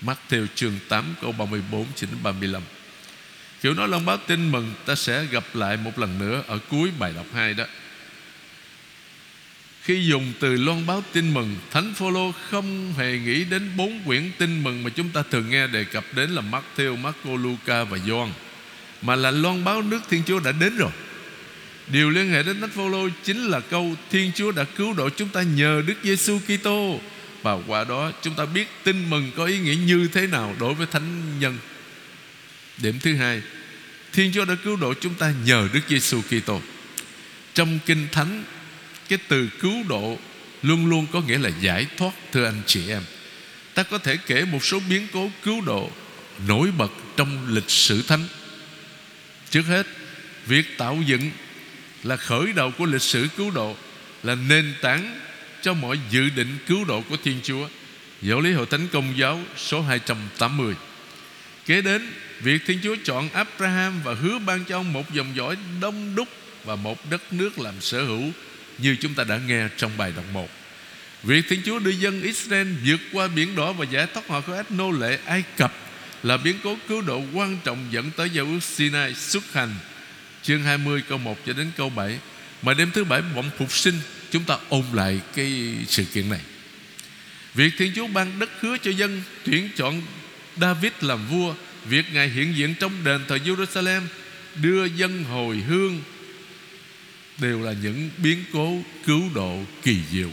Mắt 0.00 0.18
theo 0.28 0.46
chương 0.54 0.78
8 0.88 1.14
câu 1.20 1.32
34 1.32 1.86
đến 2.00 2.10
35 2.22 2.62
Kiểu 3.62 3.74
nói 3.74 3.88
lòng 3.88 4.06
báo 4.06 4.16
tin 4.26 4.52
mừng 4.52 4.74
Ta 4.86 4.94
sẽ 4.94 5.24
gặp 5.24 5.44
lại 5.54 5.76
một 5.76 5.98
lần 5.98 6.18
nữa 6.18 6.42
Ở 6.46 6.58
cuối 6.70 6.90
bài 6.98 7.12
đọc 7.16 7.26
2 7.34 7.54
đó. 7.54 7.64
Khi 9.82 10.06
dùng 10.06 10.32
từ 10.40 10.56
loan 10.56 10.86
báo 10.86 11.04
tin 11.12 11.34
mừng 11.34 11.56
Thánh 11.70 11.94
Phaolô 11.94 12.32
không 12.50 12.94
hề 12.96 13.18
nghĩ 13.18 13.44
đến 13.44 13.70
bốn 13.76 14.00
quyển 14.06 14.30
tin 14.38 14.62
mừng 14.62 14.84
Mà 14.84 14.90
chúng 14.90 15.08
ta 15.08 15.22
thường 15.30 15.50
nghe 15.50 15.66
đề 15.66 15.84
cập 15.84 16.04
đến 16.14 16.30
là 16.30 16.42
Matthew, 16.42 16.96
Marco, 16.96 17.30
Luca 17.30 17.84
và 17.84 17.98
Gioan 17.98 18.32
Mà 19.02 19.16
là 19.16 19.30
loan 19.30 19.64
báo 19.64 19.82
nước 19.82 20.00
Thiên 20.10 20.22
Chúa 20.26 20.40
đã 20.40 20.52
đến 20.52 20.76
rồi. 20.76 20.90
Điều 21.88 22.10
liên 22.10 22.30
hệ 22.30 22.42
đến 22.42 22.60
Thánh 22.60 22.70
Phaolô 22.70 23.08
chính 23.24 23.46
là 23.46 23.60
câu 23.60 23.96
Thiên 24.10 24.32
Chúa 24.34 24.52
đã 24.52 24.64
cứu 24.64 24.92
độ 24.92 25.08
chúng 25.10 25.28
ta 25.28 25.42
nhờ 25.42 25.82
Đức 25.86 25.94
Giêsu 26.02 26.38
Kitô 26.38 27.00
và 27.42 27.58
qua 27.66 27.84
đó 27.84 28.12
chúng 28.22 28.34
ta 28.34 28.46
biết 28.46 28.68
tin 28.84 29.10
mừng 29.10 29.30
có 29.36 29.44
ý 29.44 29.58
nghĩa 29.58 29.74
như 29.74 30.08
thế 30.12 30.26
nào 30.26 30.56
đối 30.60 30.74
với 30.74 30.86
thánh 30.86 31.38
nhân. 31.40 31.58
Điểm 32.78 32.98
thứ 33.00 33.14
hai, 33.14 33.42
Thiên 34.12 34.32
Chúa 34.34 34.44
đã 34.44 34.54
cứu 34.64 34.76
độ 34.76 34.94
chúng 35.00 35.14
ta 35.14 35.34
nhờ 35.44 35.68
Đức 35.72 35.80
Giêsu 35.88 36.22
Kitô. 36.22 36.60
Trong 37.54 37.78
kinh 37.86 38.08
thánh 38.12 38.44
cái 39.08 39.18
từ 39.28 39.48
cứu 39.60 39.84
độ 39.88 40.18
luôn 40.62 40.86
luôn 40.86 41.06
có 41.12 41.20
nghĩa 41.20 41.38
là 41.38 41.50
giải 41.60 41.86
thoát 41.96 42.12
thưa 42.32 42.44
anh 42.44 42.62
chị 42.66 42.88
em. 42.88 43.02
Ta 43.74 43.82
có 43.82 43.98
thể 43.98 44.16
kể 44.26 44.44
một 44.44 44.64
số 44.64 44.80
biến 44.88 45.06
cố 45.12 45.30
cứu 45.42 45.60
độ 45.60 45.90
nổi 46.48 46.70
bật 46.78 46.92
trong 47.16 47.54
lịch 47.54 47.70
sử 47.70 48.02
thánh. 48.02 48.28
Trước 49.50 49.62
hết, 49.62 49.86
việc 50.46 50.78
tạo 50.78 51.02
dựng 51.06 51.30
là 52.02 52.16
khởi 52.16 52.52
đầu 52.52 52.70
của 52.78 52.86
lịch 52.86 53.02
sử 53.02 53.28
cứu 53.36 53.50
độ 53.50 53.76
là 54.22 54.34
nền 54.34 54.74
tảng 54.82 55.20
cho 55.62 55.74
mọi 55.74 55.98
dự 56.10 56.30
định 56.30 56.58
cứu 56.66 56.84
độ 56.84 57.02
của 57.08 57.16
Thiên 57.24 57.40
Chúa. 57.42 57.68
Giáo 58.22 58.40
lý 58.40 58.52
Hội 58.52 58.66
Thánh 58.66 58.88
Công 58.92 59.18
giáo 59.18 59.40
số 59.56 59.82
280. 59.82 60.74
Kế 61.66 61.82
đến, 61.82 62.08
việc 62.40 62.62
Thiên 62.66 62.78
Chúa 62.82 62.96
chọn 63.04 63.28
Abraham 63.28 64.02
và 64.04 64.14
hứa 64.14 64.38
ban 64.38 64.64
cho 64.64 64.78
ông 64.78 64.92
một 64.92 65.14
dòng 65.14 65.36
dõi 65.36 65.56
đông 65.80 66.14
đúc 66.14 66.28
và 66.64 66.76
một 66.76 67.10
đất 67.10 67.32
nước 67.32 67.58
làm 67.58 67.74
sở 67.80 68.04
hữu 68.04 68.22
như 68.78 68.96
chúng 69.00 69.14
ta 69.14 69.24
đã 69.24 69.40
nghe 69.46 69.68
trong 69.76 69.90
bài 69.96 70.12
đọc 70.16 70.24
1. 70.32 70.48
Việc 71.22 71.44
Thiên 71.48 71.62
Chúa 71.64 71.78
đưa 71.78 71.90
dân 71.90 72.22
Israel 72.22 72.68
vượt 72.84 73.00
qua 73.12 73.28
biển 73.28 73.56
đỏ 73.56 73.72
và 73.72 73.84
giải 73.84 74.06
thoát 74.14 74.28
họ 74.28 74.40
khỏi 74.40 74.56
ách 74.56 74.70
nô 74.70 74.90
lệ 74.90 75.18
Ai 75.24 75.42
Cập 75.56 75.72
là 76.22 76.36
biến 76.36 76.56
cố 76.64 76.76
cứu 76.88 77.02
độ 77.02 77.22
quan 77.32 77.58
trọng 77.64 77.78
dẫn 77.90 78.10
tới 78.16 78.30
giao 78.30 78.44
ước 78.46 78.62
Sinai 78.62 79.14
xuất 79.14 79.52
hành 79.52 79.74
chương 80.42 80.62
20 80.62 81.02
câu 81.08 81.18
1 81.18 81.38
cho 81.46 81.52
đến 81.52 81.70
câu 81.76 81.90
7 81.90 82.18
mà 82.62 82.74
đêm 82.74 82.90
thứ 82.94 83.04
bảy, 83.04 83.22
bỗng 83.36 83.50
phục 83.58 83.72
sinh, 83.72 83.94
chúng 84.30 84.44
ta 84.44 84.56
ôn 84.68 84.84
lại 84.92 85.20
cái 85.34 85.74
sự 85.88 86.04
kiện 86.04 86.30
này. 86.30 86.40
Việc 87.54 87.72
Thiên 87.78 87.92
Chúa 87.94 88.06
ban 88.06 88.38
đất 88.38 88.50
hứa 88.60 88.76
cho 88.82 88.90
dân 88.90 89.22
tuyển 89.44 89.68
chọn 89.76 90.02
David 90.56 90.92
làm 91.00 91.26
vua, 91.28 91.54
việc 91.88 92.06
ngài 92.12 92.28
hiện 92.28 92.56
diện 92.56 92.74
trong 92.80 93.04
đền 93.04 93.20
thờ 93.28 93.38
Jerusalem, 93.44 94.00
đưa 94.54 94.84
dân 94.84 95.24
hồi 95.24 95.56
hương, 95.56 96.02
đều 97.38 97.62
là 97.62 97.72
những 97.82 98.10
biến 98.18 98.44
cố 98.52 98.82
cứu 99.06 99.22
độ 99.34 99.64
kỳ 99.82 99.98
diệu. 100.12 100.30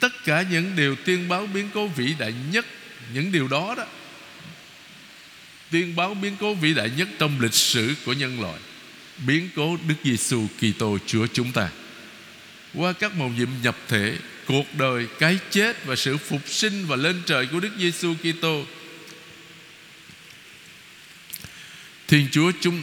Tất 0.00 0.24
cả 0.24 0.44
những 0.50 0.76
điều 0.76 0.96
tiên 0.96 1.28
báo 1.28 1.46
biến 1.46 1.68
cố 1.74 1.86
vĩ 1.88 2.14
đại 2.18 2.34
nhất, 2.52 2.66
những 3.14 3.32
điều 3.32 3.48
đó 3.48 3.74
đó 3.76 3.86
tiên 5.70 5.96
báo 5.96 6.14
biến 6.14 6.36
cố 6.40 6.54
vĩ 6.54 6.74
đại 6.74 6.90
nhất 6.96 7.08
trong 7.18 7.40
lịch 7.40 7.54
sử 7.54 7.94
của 8.04 8.12
nhân 8.12 8.40
loại 8.40 8.60
biến 9.26 9.48
cố 9.56 9.78
Đức 9.88 9.94
Giêsu 10.04 10.46
Kitô 10.58 10.98
Chúa 11.06 11.26
chúng 11.32 11.52
ta. 11.52 11.68
Qua 12.74 12.92
các 12.92 13.16
mầu 13.16 13.28
nhiệm 13.28 13.48
nhập 13.62 13.76
thể, 13.88 14.18
cuộc 14.46 14.74
đời, 14.78 15.06
cái 15.18 15.38
chết 15.50 15.86
và 15.86 15.96
sự 15.96 16.16
phục 16.16 16.40
sinh 16.46 16.86
và 16.86 16.96
lên 16.96 17.22
trời 17.26 17.46
của 17.46 17.60
Đức 17.60 17.72
Giêsu 17.78 18.14
Kitô, 18.14 18.64
Thiên 22.08 22.28
Chúa 22.32 22.52
chúng, 22.60 22.82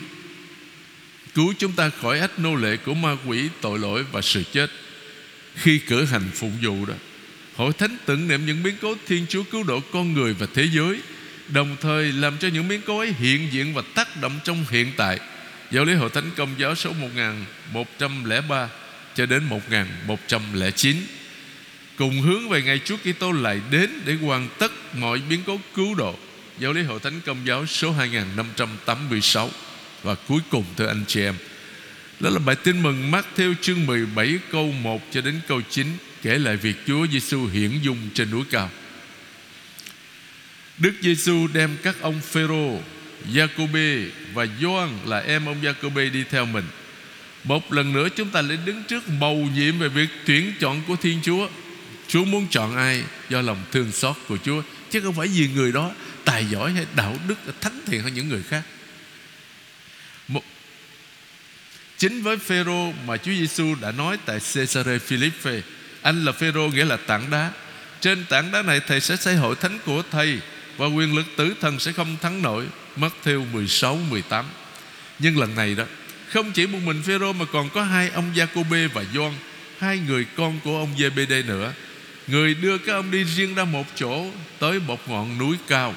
cứu 1.33 1.53
chúng 1.57 1.71
ta 1.71 1.89
khỏi 1.89 2.19
ách 2.19 2.39
nô 2.39 2.55
lệ 2.55 2.77
của 2.77 2.93
ma 2.93 3.17
quỷ, 3.27 3.49
tội 3.61 3.79
lỗi 3.79 4.05
và 4.11 4.21
sự 4.21 4.43
chết. 4.53 4.71
Khi 5.55 5.77
cử 5.77 6.05
hành 6.05 6.29
phụng 6.33 6.57
vụ 6.61 6.85
đó, 6.85 6.93
hội 7.55 7.73
thánh 7.73 7.97
tưởng 8.05 8.27
niệm 8.27 8.45
những 8.45 8.63
biến 8.63 8.75
cố 8.81 8.95
Thiên 9.07 9.25
Chúa 9.29 9.43
cứu 9.43 9.63
độ 9.63 9.79
con 9.79 10.13
người 10.13 10.33
và 10.33 10.47
thế 10.53 10.67
giới, 10.73 10.99
đồng 11.47 11.75
thời 11.81 12.11
làm 12.11 12.37
cho 12.37 12.47
những 12.47 12.67
biến 12.67 12.81
cố 12.85 12.99
ấy 12.99 13.13
hiện 13.19 13.47
diện 13.51 13.73
và 13.73 13.81
tác 13.95 14.21
động 14.21 14.39
trong 14.43 14.65
hiện 14.71 14.91
tại. 14.97 15.19
Giáo 15.73 15.85
lý 15.85 15.93
Hội 15.93 16.09
Thánh 16.09 16.31
Công 16.35 16.49
giáo 16.57 16.75
số 16.75 16.93
1103 16.93 18.69
cho 19.15 19.25
đến 19.25 19.43
1109 19.43 20.95
cùng 21.95 22.21
hướng 22.21 22.49
về 22.49 22.61
ngày 22.61 22.79
Chúa 22.85 22.97
Kitô 22.97 23.31
lại 23.31 23.61
đến 23.71 23.89
để 24.05 24.13
hoàn 24.13 24.49
tất 24.59 24.71
mọi 24.95 25.21
biến 25.29 25.39
cố 25.45 25.59
cứu 25.75 25.95
độ. 25.95 26.15
Giáo 26.59 26.73
lý 26.73 26.83
Hội 26.83 26.99
Thánh 26.99 27.21
Công 27.25 27.37
giáo 27.45 27.65
số 27.65 27.91
2586 27.91 29.49
và 30.03 30.15
cuối 30.15 30.39
cùng 30.49 30.65
thưa 30.77 30.87
anh 30.87 31.03
chị 31.07 31.21
em 31.21 31.35
đó 32.19 32.29
là 32.29 32.39
bài 32.39 32.55
tin 32.55 32.83
mừng 32.83 33.11
mắc 33.11 33.25
theo 33.35 33.53
chương 33.61 33.85
17 33.85 34.39
câu 34.51 34.71
1 34.71 35.01
cho 35.11 35.21
đến 35.21 35.39
câu 35.47 35.61
9 35.69 35.87
kể 36.21 36.37
lại 36.37 36.57
việc 36.57 36.75
Chúa 36.87 37.07
Giêsu 37.07 37.45
hiển 37.45 37.71
dung 37.81 38.09
trên 38.13 38.31
núi 38.31 38.43
cao. 38.49 38.69
Đức 40.77 40.93
Giêsu 41.01 41.47
đem 41.53 41.77
các 41.83 41.95
ông 42.01 42.21
Phêrô, 42.21 42.79
Giacôbê 43.31 44.05
và 44.33 44.47
Gioan 44.61 44.89
là 45.05 45.19
em 45.19 45.45
ông 45.45 45.57
Giacôbê 45.63 46.09
đi 46.09 46.23
theo 46.31 46.45
mình. 46.45 46.65
Một 47.43 47.73
lần 47.73 47.93
nữa 47.93 48.07
chúng 48.15 48.29
ta 48.29 48.41
lại 48.41 48.57
đứng 48.65 48.83
trước 48.83 49.03
bầu 49.19 49.47
nhiệm 49.55 49.79
về 49.79 49.89
việc 49.89 50.09
tuyển 50.25 50.53
chọn 50.59 50.81
của 50.87 50.95
Thiên 50.95 51.19
Chúa. 51.23 51.47
Chúa 52.07 52.25
muốn 52.25 52.47
chọn 52.51 52.75
ai 52.75 53.03
do 53.29 53.41
lòng 53.41 53.63
thương 53.71 53.91
xót 53.91 54.15
của 54.27 54.37
Chúa 54.37 54.61
chứ 54.91 55.01
không 55.01 55.13
phải 55.13 55.27
vì 55.27 55.47
người 55.47 55.71
đó 55.71 55.91
tài 56.25 56.45
giỏi 56.45 56.71
hay 56.71 56.85
đạo 56.95 57.17
đức 57.27 57.35
thánh 57.61 57.79
thiện 57.85 58.01
hơn 58.01 58.13
những 58.13 58.29
người 58.29 58.43
khác. 58.49 58.61
Một, 60.27 60.43
chính 61.97 62.21
với 62.21 62.37
Phêrô 62.37 62.91
mà 63.05 63.17
Chúa 63.17 63.31
Giêsu 63.31 63.75
đã 63.81 63.91
nói 63.91 64.17
tại 64.25 64.39
Caesarea 64.53 64.99
Philippe, 64.99 65.61
anh 66.01 66.25
là 66.25 66.31
Phêrô 66.31 66.67
nghĩa 66.67 66.85
là 66.85 66.97
tảng 66.97 67.29
đá. 67.29 67.51
Trên 68.01 68.25
tảng 68.29 68.51
đá 68.51 68.61
này 68.61 68.79
thầy 68.87 69.01
sẽ 69.01 69.15
xây 69.15 69.35
hội 69.35 69.55
thánh 69.55 69.79
của 69.85 70.03
thầy 70.11 70.39
và 70.77 70.85
quyền 70.85 71.15
lực 71.15 71.25
tử 71.37 71.53
thần 71.61 71.79
sẽ 71.79 71.91
không 71.91 72.17
thắng 72.21 72.41
nổi 72.41 72.65
Mất 72.95 73.13
theo 73.23 73.45
16 73.53 73.99
18 74.09 74.45
Nhưng 75.19 75.39
lần 75.39 75.55
này 75.55 75.75
đó, 75.75 75.83
Không 76.29 76.51
chỉ 76.51 76.67
một 76.67 76.79
mình 76.85 77.01
Phêrô 77.03 77.33
mà 77.33 77.45
còn 77.45 77.69
có 77.69 77.83
hai 77.83 78.09
ông 78.09 78.31
Giacôbê 78.35 78.87
và 78.87 79.03
Gioan, 79.13 79.33
Hai 79.79 79.99
người 80.07 80.25
con 80.37 80.59
của 80.63 80.77
ông 80.77 80.89
Giê-bê-đê 80.97 81.43
nữa. 81.43 81.73
Người 82.27 82.53
đưa 82.53 82.77
các 82.77 82.93
ông 82.93 83.11
đi 83.11 83.23
riêng 83.23 83.55
ra 83.55 83.63
một 83.63 83.85
chỗ, 83.95 84.25
Tới 84.59 84.79
một 84.79 85.09
ngọn 85.09 85.37
núi 85.37 85.57
cao. 85.67 85.95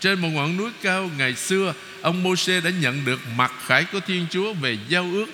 Trên 0.00 0.20
một 0.20 0.28
ngọn 0.28 0.56
núi 0.56 0.70
cao, 0.82 1.10
Ngày 1.18 1.34
xưa, 1.34 1.74
Ông 2.02 2.22
Mô-sê 2.22 2.60
đã 2.60 2.70
nhận 2.70 3.04
được 3.04 3.20
mặt 3.36 3.52
khải 3.66 3.84
của 3.84 4.00
Thiên 4.00 4.26
Chúa 4.30 4.52
Về 4.52 4.78
giao 4.88 5.10
ước 5.12 5.26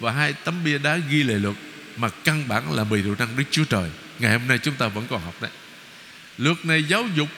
Và 0.00 0.12
hai 0.12 0.32
tấm 0.32 0.54
bia 0.64 0.78
đá 0.78 0.96
ghi 1.10 1.22
lệ 1.22 1.34
luật 1.34 1.56
Mà 1.96 2.08
căn 2.08 2.48
bản 2.48 2.72
là 2.72 2.84
mười 2.84 3.02
điều 3.02 3.14
năng 3.18 3.36
Đức 3.36 3.44
Chúa 3.50 3.64
Trời. 3.64 3.90
Ngày 4.18 4.32
hôm 4.32 4.48
nay 4.48 4.58
chúng 4.58 4.74
ta 4.74 4.88
vẫn 4.88 5.06
còn 5.10 5.20
học 5.20 5.34
đấy. 5.40 5.50
Luật 6.38 6.64
này 6.64 6.82
giáo 6.82 7.04
dục 7.16 7.28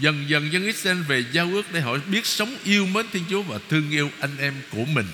Dần 0.00 0.24
dần 0.28 0.52
dân 0.52 0.66
Israel 0.66 1.02
về 1.02 1.24
giao 1.32 1.50
ước 1.52 1.72
Để 1.72 1.80
họ 1.80 1.98
biết 2.10 2.26
sống 2.26 2.56
yêu 2.64 2.86
mến 2.86 3.06
Thiên 3.12 3.24
Chúa 3.30 3.42
Và 3.42 3.58
thương 3.68 3.90
yêu 3.90 4.10
anh 4.20 4.36
em 4.38 4.54
của 4.70 4.84
mình. 4.84 5.06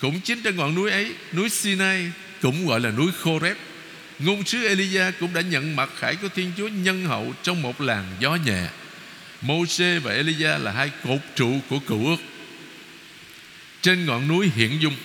Cũng 0.00 0.20
chính 0.20 0.42
trên 0.42 0.56
ngọn 0.56 0.74
núi 0.74 0.90
ấy, 0.90 1.14
Núi 1.32 1.48
Sinai, 1.48 2.12
cũng 2.42 2.66
gọi 2.66 2.80
là 2.80 2.90
núi 2.90 3.12
Khoreb, 3.22 3.56
Ngôn 4.18 4.44
sứ 4.44 4.66
Elia 4.66 5.10
cũng 5.20 5.34
đã 5.34 5.40
nhận 5.40 5.76
mặt 5.76 5.90
khải 5.98 6.16
của 6.16 6.28
Thiên 6.28 6.52
Chúa 6.56 6.68
nhân 6.68 7.04
hậu 7.04 7.34
Trong 7.42 7.62
một 7.62 7.80
làn 7.80 8.04
gió 8.20 8.34
nhẹ. 8.46 8.68
Mô-xê 9.42 10.00
và 10.00 10.12
Elia 10.12 10.58
là 10.58 10.72
hai 10.72 10.90
cột 11.04 11.20
trụ 11.34 11.60
của 11.68 11.78
cựu 11.78 12.06
ước. 12.06 12.16
Trên 13.82 14.06
ngọn 14.06 14.28
núi 14.28 14.50
hiện 14.54 14.82
Dung, 14.82 14.96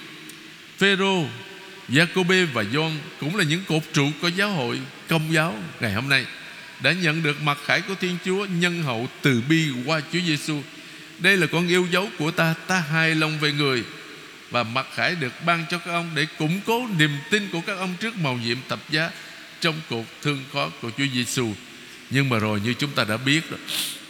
Phêrô 0.77 1.25
Jacobe 1.89 2.47
và 2.53 2.63
John 2.63 2.91
cũng 3.19 3.35
là 3.35 3.43
những 3.43 3.63
cột 3.67 3.83
trụ 3.93 4.11
của 4.21 4.27
giáo 4.27 4.49
hội, 4.49 4.79
công 5.07 5.33
giáo 5.33 5.55
ngày 5.79 5.93
hôm 5.93 6.09
nay 6.09 6.25
đã 6.79 6.91
nhận 6.91 7.23
được 7.23 7.41
mặt 7.41 7.57
khải 7.65 7.81
của 7.81 7.95
Thiên 7.95 8.17
Chúa 8.25 8.45
nhân 8.45 8.83
hậu 8.83 9.07
từ 9.21 9.41
bi 9.49 9.69
qua 9.85 10.01
Chúa 10.13 10.19
Giêsu. 10.27 10.61
Đây 11.19 11.37
là 11.37 11.47
con 11.47 11.67
yêu 11.67 11.87
dấu 11.91 12.09
của 12.17 12.31
ta, 12.31 12.53
ta 12.67 12.79
hài 12.79 13.15
lòng 13.15 13.39
về 13.39 13.51
người 13.51 13.83
và 14.51 14.63
mặt 14.63 14.87
khải 14.95 15.15
được 15.15 15.33
ban 15.45 15.65
cho 15.69 15.77
các 15.77 15.91
ông 15.91 16.09
để 16.15 16.25
củng 16.37 16.61
cố 16.65 16.87
niềm 16.97 17.11
tin 17.29 17.49
của 17.51 17.61
các 17.61 17.77
ông 17.77 17.93
trước 17.99 18.17
màu 18.17 18.33
nhiệm 18.37 18.57
tập 18.67 18.79
giá 18.89 19.09
trong 19.59 19.81
cuộc 19.89 20.05
thương 20.21 20.43
khó 20.53 20.69
của 20.81 20.91
Chúa 20.97 21.05
Giêsu. 21.13 21.53
Nhưng 22.09 22.29
mà 22.29 22.39
rồi 22.39 22.61
như 22.61 22.73
chúng 22.73 22.91
ta 22.91 23.03
đã 23.03 23.17
biết 23.17 23.51
đó, 23.51 23.57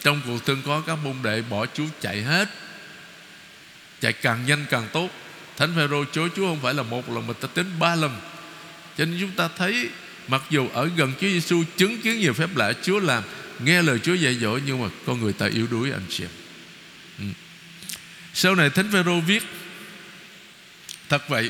trong 0.04 0.22
cuộc 0.26 0.46
thương 0.46 0.62
khó 0.66 0.82
các 0.82 0.96
môn 0.96 1.16
đệ 1.24 1.42
bỏ 1.42 1.66
Chúa 1.74 1.86
chạy 2.02 2.22
hết. 2.22 2.50
Chạy 4.02 4.14
càng 4.14 4.46
nhanh 4.46 4.66
càng 4.70 4.88
tốt. 4.94 5.10
Thánh 5.58 5.74
Phêrô 5.76 6.06
chối 6.06 6.30
Chúa 6.36 6.48
không 6.48 6.60
phải 6.62 6.74
là 6.74 6.84
một 6.84 7.10
lần 7.10 7.28
mà 7.28 7.34
ta 7.34 7.48
tính 7.54 7.72
ba 7.80 7.96
lần. 7.96 8.20
Cho 8.98 9.06
nên 9.06 9.18
chúng 9.20 9.32
ta 9.32 9.50
thấy 9.58 9.90
mặc 10.28 10.42
dù 10.50 10.68
ở 10.74 10.90
gần 10.98 11.14
Chúa 11.22 11.28
Giêsu 11.28 11.64
chứng 11.78 12.02
kiến 12.02 12.20
nhiều 12.20 12.34
phép 12.34 12.56
lạ 12.56 12.74
Chúa 12.84 13.00
làm, 13.00 13.24
nghe 13.60 13.82
lời 13.82 14.00
Chúa 14.00 14.14
dạy 14.14 14.36
dỗ 14.36 14.60
nhưng 14.66 14.82
mà 14.82 14.90
con 15.06 15.22
người 15.22 15.34
ta 15.34 15.46
yếu 15.46 15.68
đuối 15.72 15.92
anh 15.92 16.06
chị 16.10 16.24
em. 16.24 16.30
Ừ. 17.20 17.26
Sau 18.34 18.56
này 18.56 18.70
Thánh 18.70 18.92
Phêrô 18.92 19.20
viết 19.20 19.44
Thật 21.10 21.30
vậy 21.30 21.50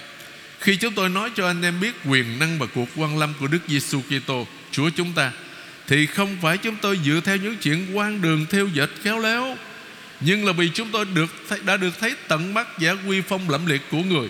Khi 0.59 0.75
chúng 0.75 0.93
tôi 0.93 1.09
nói 1.09 1.31
cho 1.35 1.47
anh 1.47 1.61
em 1.61 1.79
biết 1.79 1.95
quyền 2.05 2.39
năng 2.39 2.59
và 2.59 2.65
cuộc 2.65 2.89
quan 2.95 3.19
lâm 3.19 3.33
của 3.39 3.47
Đức 3.47 3.59
Giêsu 3.67 4.01
Kitô 4.01 4.47
Chúa 4.71 4.89
chúng 4.89 5.13
ta 5.13 5.31
Thì 5.87 6.05
không 6.05 6.37
phải 6.41 6.57
chúng 6.57 6.75
tôi 6.81 6.99
dựa 7.05 7.19
theo 7.23 7.37
những 7.37 7.57
chuyện 7.57 7.87
quan 7.93 8.21
đường 8.21 8.45
theo 8.49 8.67
dệt 8.67 8.89
khéo 9.03 9.19
léo 9.19 9.57
Nhưng 10.19 10.45
là 10.45 10.53
vì 10.53 10.69
chúng 10.73 10.89
tôi 10.91 11.05
được 11.05 11.35
đã 11.65 11.77
được 11.77 11.99
thấy 11.99 12.15
tận 12.27 12.53
mắt 12.53 12.67
giả 12.79 12.95
quy 13.07 13.21
phong 13.21 13.49
lẫm 13.49 13.65
liệt 13.65 13.81
của 13.91 14.03
người 14.03 14.29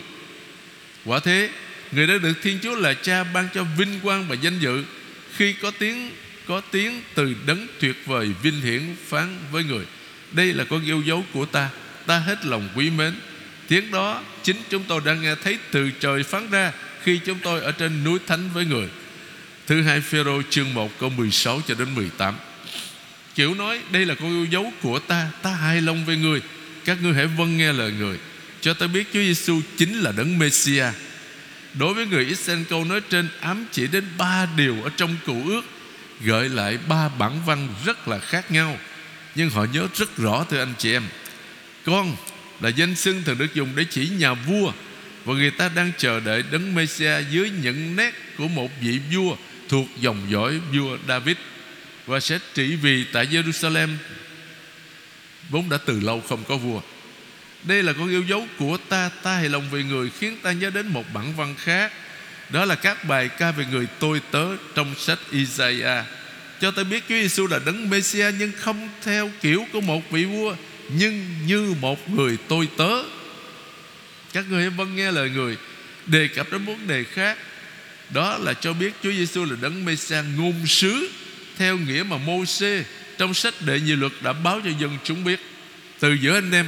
Quả 1.05 1.19
thế 1.19 1.49
Người 1.91 2.07
đã 2.07 2.17
được 2.17 2.33
Thiên 2.43 2.59
Chúa 2.63 2.75
là 2.75 2.93
cha 2.93 3.23
ban 3.23 3.47
cho 3.53 3.63
vinh 3.77 3.99
quang 3.99 4.27
và 4.27 4.35
danh 4.35 4.59
dự. 4.59 4.83
Khi 5.35 5.53
có 5.53 5.71
tiếng 5.71 6.11
có 6.47 6.61
tiếng 6.71 7.01
từ 7.15 7.35
đấng 7.45 7.67
tuyệt 7.79 7.95
vời 8.05 8.31
vinh 8.43 8.61
hiển 8.61 8.81
phán 9.07 9.37
với 9.51 9.63
người. 9.63 9.85
Đây 10.31 10.53
là 10.53 10.63
con 10.63 10.85
yêu 10.85 11.01
dấu 11.05 11.25
của 11.33 11.45
ta. 11.45 11.69
Ta 12.05 12.19
hết 12.19 12.45
lòng 12.45 12.69
quý 12.75 12.89
mến. 12.89 13.13
Tiếng 13.67 13.91
đó, 13.91 14.23
chính 14.43 14.57
chúng 14.69 14.83
tôi 14.87 15.01
đang 15.05 15.21
nghe 15.21 15.35
thấy 15.43 15.57
từ 15.71 15.91
trời 15.99 16.23
phán 16.23 16.49
ra 16.51 16.71
Khi 17.03 17.19
chúng 17.25 17.37
tôi 17.43 17.61
ở 17.61 17.71
trên 17.71 18.03
núi 18.03 18.19
thánh 18.27 18.49
với 18.53 18.65
người. 18.65 18.87
Thứ 19.67 19.81
hai 19.81 20.01
Phêrô 20.01 20.41
chương 20.49 20.73
1 20.73 20.99
câu 20.99 21.09
16 21.09 21.61
cho 21.67 21.75
đến 21.75 21.95
18 21.95 22.35
Kiểu 23.35 23.53
nói, 23.53 23.81
đây 23.91 24.05
là 24.05 24.15
con 24.15 24.29
yêu 24.29 24.45
dấu 24.45 24.73
của 24.81 24.99
ta. 24.99 25.29
Ta 25.41 25.49
hài 25.49 25.81
lòng 25.81 26.05
về 26.05 26.15
người. 26.15 26.41
Các 26.85 26.97
ngươi 27.01 27.13
hãy 27.13 27.27
vâng 27.27 27.57
nghe 27.57 27.73
lời 27.73 27.91
người. 27.91 28.17
Cho 28.61 28.73
ta 28.73 28.87
biết 28.87 29.07
Chúa 29.13 29.19
Giêsu 29.19 29.61
chính 29.77 29.99
là 29.99 30.11
đấng 30.11 30.39
Messia 30.39 30.85
Đối 31.73 31.93
với 31.93 32.05
người 32.05 32.25
Israel, 32.25 32.63
câu 32.69 32.85
nói 32.85 33.01
trên 33.09 33.29
ám 33.39 33.65
chỉ 33.71 33.87
đến 33.87 34.03
ba 34.17 34.47
điều 34.57 34.83
ở 34.83 34.89
trong 34.97 35.15
cựu 35.25 35.47
ước, 35.47 35.61
Gợi 36.21 36.49
lại 36.49 36.77
ba 36.87 37.09
bản 37.09 37.41
văn 37.45 37.67
rất 37.85 38.07
là 38.07 38.19
khác 38.19 38.51
nhau, 38.51 38.77
Nhưng 39.35 39.49
họ 39.49 39.65
nhớ 39.73 39.87
rất 39.95 40.17
rõ, 40.17 40.45
thưa 40.49 40.59
anh 40.59 40.73
chị 40.77 40.93
em 40.93 41.03
Con 41.85 42.15
là 42.61 42.69
danh 42.69 42.95
xưng 42.95 43.23
thường 43.23 43.37
được 43.37 43.53
dùng 43.53 43.69
để 43.75 43.85
chỉ 43.89 44.09
nhà 44.09 44.33
vua, 44.33 44.71
và 45.25 45.33
người 45.33 45.51
ta 45.51 45.69
đang 45.75 45.91
chờ 45.97 46.19
đợi 46.19 46.43
đấng 46.51 46.75
Messia 46.75 47.21
dưới 47.31 47.49
những 47.49 47.95
nét 47.95 48.13
của 48.37 48.47
một 48.47 48.71
vị 48.81 48.99
vua 49.13 49.35
thuộc 49.69 49.87
dòng 49.99 50.27
dõi 50.29 50.59
vua 50.73 50.97
David, 51.07 51.37
và 52.05 52.19
sẽ 52.19 52.39
trị 52.53 52.75
vì 52.75 53.03
tại 53.03 53.25
Jerusalem 53.25 53.89
vốn 55.49 55.69
đã 55.69 55.77
từ 55.85 55.99
lâu 55.99 56.21
không 56.29 56.43
có 56.43 56.57
vua. 56.57 56.81
Đây 57.63 57.83
là 57.83 57.93
con 57.93 58.09
yêu 58.09 58.23
dấu 58.23 58.47
của 58.59 58.77
ta 58.89 59.09
Ta 59.23 59.33
hài 59.33 59.49
lòng 59.49 59.69
về 59.71 59.83
người, 59.83 60.09
khiến 60.19 60.37
ta 60.41 60.51
nhớ 60.51 60.69
đến 60.69 60.87
một 60.87 61.05
bản 61.13 61.35
văn 61.35 61.55
khác. 61.57 61.91
Đó 62.49 62.65
là 62.65 62.75
các 62.75 63.05
bài 63.05 63.29
ca 63.29 63.51
về 63.51 63.65
người 63.71 63.87
tôi 63.99 64.21
tớ 64.31 64.45
Trong 64.75 64.95
sách 64.95 65.19
Isaiah. 65.31 66.05
Cho 66.61 66.71
ta 66.71 66.83
biết 66.83 67.03
Chúa 67.09 67.15
Giêsu 67.15 67.47
là 67.47 67.59
đấng 67.65 67.89
messiah 67.89 68.35
Nhưng 68.39 68.51
không 68.57 68.89
theo 69.03 69.31
kiểu 69.41 69.65
của 69.73 69.81
một 69.81 70.11
vị 70.11 70.25
vua, 70.25 70.55
nhưng 70.89 71.25
như 71.45 71.75
một 71.81 72.09
người 72.09 72.37
tôi 72.47 72.67
tớ. 72.77 73.03
Các 74.33 74.45
người 74.49 74.61
hãy 74.61 74.69
vâng 74.69 74.95
nghe 74.95 75.11
lời 75.11 75.29
người, 75.29 75.57
đề 76.05 76.27
cập 76.27 76.51
đến 76.51 76.65
vấn 76.65 76.87
đề 76.87 77.03
khác. 77.03 77.37
Đó 78.09 78.37
là 78.37 78.53
cho 78.53 78.73
biết 78.73 78.93
Chúa 79.03 79.11
Giêsu 79.11 79.45
là 79.45 79.55
đấng 79.61 79.85
messiah 79.85 80.25
ngôn 80.37 80.67
sứ, 80.67 81.09
theo 81.57 81.77
nghĩa 81.77 82.03
mà 82.03 82.17
Mô-xê 82.17 82.83
trong 83.17 83.33
sách 83.33 83.53
đệ 83.65 83.79
nhị 83.79 83.95
luật 83.95 84.11
đã 84.21 84.33
báo 84.33 84.61
cho 84.63 84.69
dân 84.79 84.97
chúng 85.03 85.23
biết. 85.23 85.39
Từ 85.99 86.13
giữa 86.13 86.33
anh 86.33 86.51
em 86.51 86.65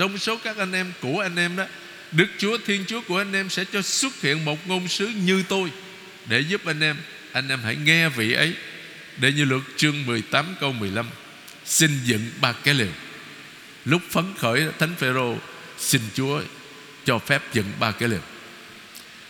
trong 0.00 0.18
số 0.18 0.36
các 0.36 0.56
anh 0.56 0.72
em, 0.72 0.92
của 1.00 1.20
anh 1.20 1.36
em 1.36 1.56
đó, 1.56 1.64
Đức 2.12 2.26
Chúa, 2.38 2.58
Thiên 2.66 2.84
Chúa 2.86 3.00
của 3.00 3.18
anh 3.18 3.32
em 3.32 3.50
sẽ 3.50 3.64
cho 3.72 3.82
xuất 3.82 4.20
hiện 4.22 4.44
một 4.44 4.68
ngôn 4.68 4.88
sứ 4.88 5.06
như 5.06 5.42
tôi 5.48 5.70
để 6.26 6.40
giúp 6.40 6.64
anh 6.64 6.80
em. 6.80 6.96
Anh 7.32 7.48
em 7.48 7.60
hãy 7.64 7.76
nghe 7.76 8.08
vị 8.08 8.32
ấy. 8.32 8.54
Để 9.16 9.32
như 9.32 9.44
luật 9.44 9.62
chương 9.76 10.06
18 10.06 10.46
câu 10.60 10.72
15 10.72 11.06
Xin 11.64 11.90
dựng 12.04 12.30
ba 12.40 12.52
cái 12.52 12.74
liều 12.74 12.92
Lúc 13.84 14.02
phấn 14.10 14.24
khởi, 14.38 14.66
Thánh 14.78 14.94
Phêrô 14.98 15.36
xin 15.78 16.00
Chúa 16.14 16.42
cho 17.04 17.18
phép 17.18 17.42
dựng 17.52 17.72
ba 17.80 17.90
cái 17.90 18.08
liều 18.08 18.22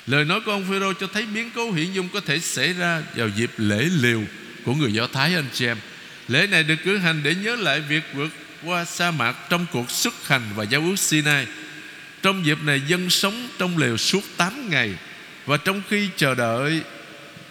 Lời 0.06 0.24
nói 0.24 0.40
của 0.40 0.52
ông 0.52 0.66
Phêrô 0.70 0.92
cho 0.92 1.06
thấy 1.06 1.26
biến 1.26 1.50
cố 1.54 1.72
hiển 1.72 1.92
dung 1.92 2.08
có 2.08 2.20
thể 2.20 2.38
xảy 2.38 2.72
ra 2.72 3.02
vào 3.16 3.28
dịp 3.28 3.50
lễ 3.56 3.88
liều 4.00 4.22
của 4.64 4.74
người 4.74 4.92
Do 4.92 5.06
Thái, 5.06 5.34
anh 5.34 5.48
chị 5.52 5.66
em. 5.66 5.78
Lễ 6.28 6.46
này 6.46 6.62
được 6.62 6.76
cử 6.84 6.98
hành 6.98 7.20
để 7.22 7.34
nhớ 7.34 7.56
lại 7.56 7.80
việc 7.80 8.02
vượt 8.14 8.30
qua 8.64 8.84
sa 8.84 9.10
mạc 9.10 9.36
trong 9.50 9.66
cuộc 9.72 9.90
xuất 9.90 10.28
hành 10.28 10.42
và 10.54 10.64
giao 10.64 10.80
ước 10.80 10.98
Sinai. 10.98 11.46
Trong 12.22 12.46
dịp 12.46 12.62
này, 12.62 12.82
dân 12.88 13.10
sống 13.10 13.48
trong 13.58 13.78
lều 13.78 13.96
suốt 13.96 14.24
8 14.36 14.70
ngày, 14.70 14.94
và 15.46 15.56
trong 15.56 15.82
khi 15.88 16.08
chờ 16.16 16.34
đợi, 16.34 16.80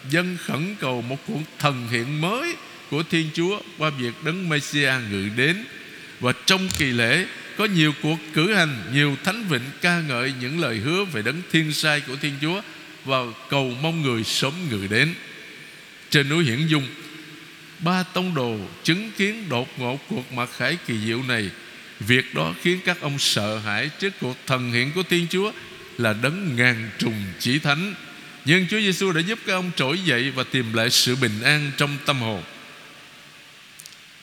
dân 0.09 0.37
khẩn 0.45 0.75
cầu 0.79 1.01
một 1.01 1.17
cuộc 1.27 1.41
thần 1.59 1.87
hiện 1.91 2.21
mới 2.21 2.55
của 2.89 3.03
Thiên 3.03 3.29
Chúa 3.33 3.61
qua 3.77 3.89
việc 3.89 4.13
đấng 4.23 4.49
Messiah 4.49 5.01
ngự 5.11 5.29
đến 5.35 5.65
và 6.19 6.33
trong 6.45 6.67
kỳ 6.77 6.85
lễ, 6.85 7.25
có 7.57 7.65
nhiều 7.65 7.93
cuộc 8.03 8.17
cử 8.33 8.53
hành, 8.53 8.75
Nhiều 8.93 9.15
thánh 9.23 9.45
vịnh 9.49 9.61
ca 9.81 10.01
ngợi 10.01 10.33
những 10.41 10.59
lời 10.59 10.77
hứa 10.77 11.05
Về 11.05 11.21
đấng 11.21 11.41
thiên 11.51 11.73
sai 11.73 12.01
của 12.01 12.15
Thiên 12.15 12.33
Chúa 12.41 12.61
Và 13.05 13.17
cầu 13.49 13.73
mong 13.81 14.01
người 14.01 14.23
sớm 14.23 14.53
người 14.69 14.87
đến 14.87 15.13
Trên 16.09 16.29
núi 16.29 16.43
Hiển 16.43 16.67
Dung 16.67 16.87
Ba 17.79 18.03
tông 18.03 18.35
đồ 18.35 18.57
chứng 18.83 19.11
kiến 19.17 19.49
đột 19.49 19.69
ngột 19.77 19.97
cuộc 20.09 20.33
mặc 20.33 20.49
khải 20.57 20.77
kỳ 20.87 20.99
diệu 21.05 21.23
này. 21.23 21.49
Việc 21.99 22.33
đó 22.35 22.53
khiến 22.61 22.79
các 22.85 23.01
ông 23.01 23.19
sợ 23.19 23.57
hãi 23.57 23.89
Trước 23.99 24.13
cuộc 24.21 24.37
thần 24.47 24.71
hiện 24.71 24.91
của 24.95 25.03
Thiên 25.03 25.27
Chúa 25.29 25.51
Là 25.97 26.13
đấng 26.13 26.55
ngàn 26.55 26.89
trùng 26.97 27.23
chỉ 27.39 27.59
thánh. 27.59 27.93
Nhưng 28.45 28.67
Chúa 28.67 28.79
Giêsu 28.79 29.11
đã 29.11 29.21
giúp 29.21 29.39
các 29.45 29.53
ông 29.53 29.71
trỗi 29.75 29.99
dậy 29.99 30.31
Và 30.31 30.43
tìm 30.43 30.73
lại 30.73 30.89
sự 30.89 31.15
bình 31.15 31.41
an 31.43 31.71
trong 31.77 31.97
tâm 32.05 32.19
hồn. 32.19 32.43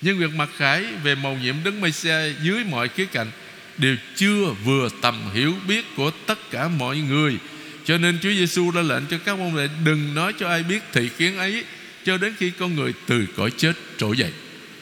Nhưng 0.01 0.19
việc 0.19 0.35
mặc 0.35 0.49
khải 0.57 0.85
về 1.03 1.15
mầu 1.15 1.37
nhiệm 1.37 1.55
Đấng 1.65 1.81
Messiah 1.81 2.43
dưới 2.43 2.65
mọi 2.65 2.89
khía 2.89 3.07
cạnh 3.07 3.31
đều 3.79 3.97
chưa 4.17 4.55
vừa 4.65 4.89
tầm 5.03 5.31
hiểu 5.35 5.55
biết 5.69 5.85
của 5.97 6.11
tất 6.27 6.51
cả 6.51 6.69
mọi 6.69 6.99
người. 6.99 7.39
Cho 7.85 7.99
nên 7.99 8.19
Chúa 8.23 8.31
Giêsu 8.31 8.71
đã 8.71 8.83
lệnh 8.83 9.07
cho 9.07 9.19
các 9.25 9.39
môn 9.39 9.57
đệ 9.57 9.69
đừng 9.85 10.15
nói 10.15 10.33
cho 10.39 10.49
ai 10.49 10.63
biết 10.63 10.83
thị 10.93 11.09
kiến 11.19 11.39
ấy 11.39 11.65
cho 12.07 12.19
đến 12.19 12.35
khi 12.39 12.51
con 12.51 12.77
người 12.77 12.93
từ 13.07 13.27
cõi 13.37 13.51
chết 13.57 13.73
trỗi 13.99 14.17
dậy. 14.17 14.33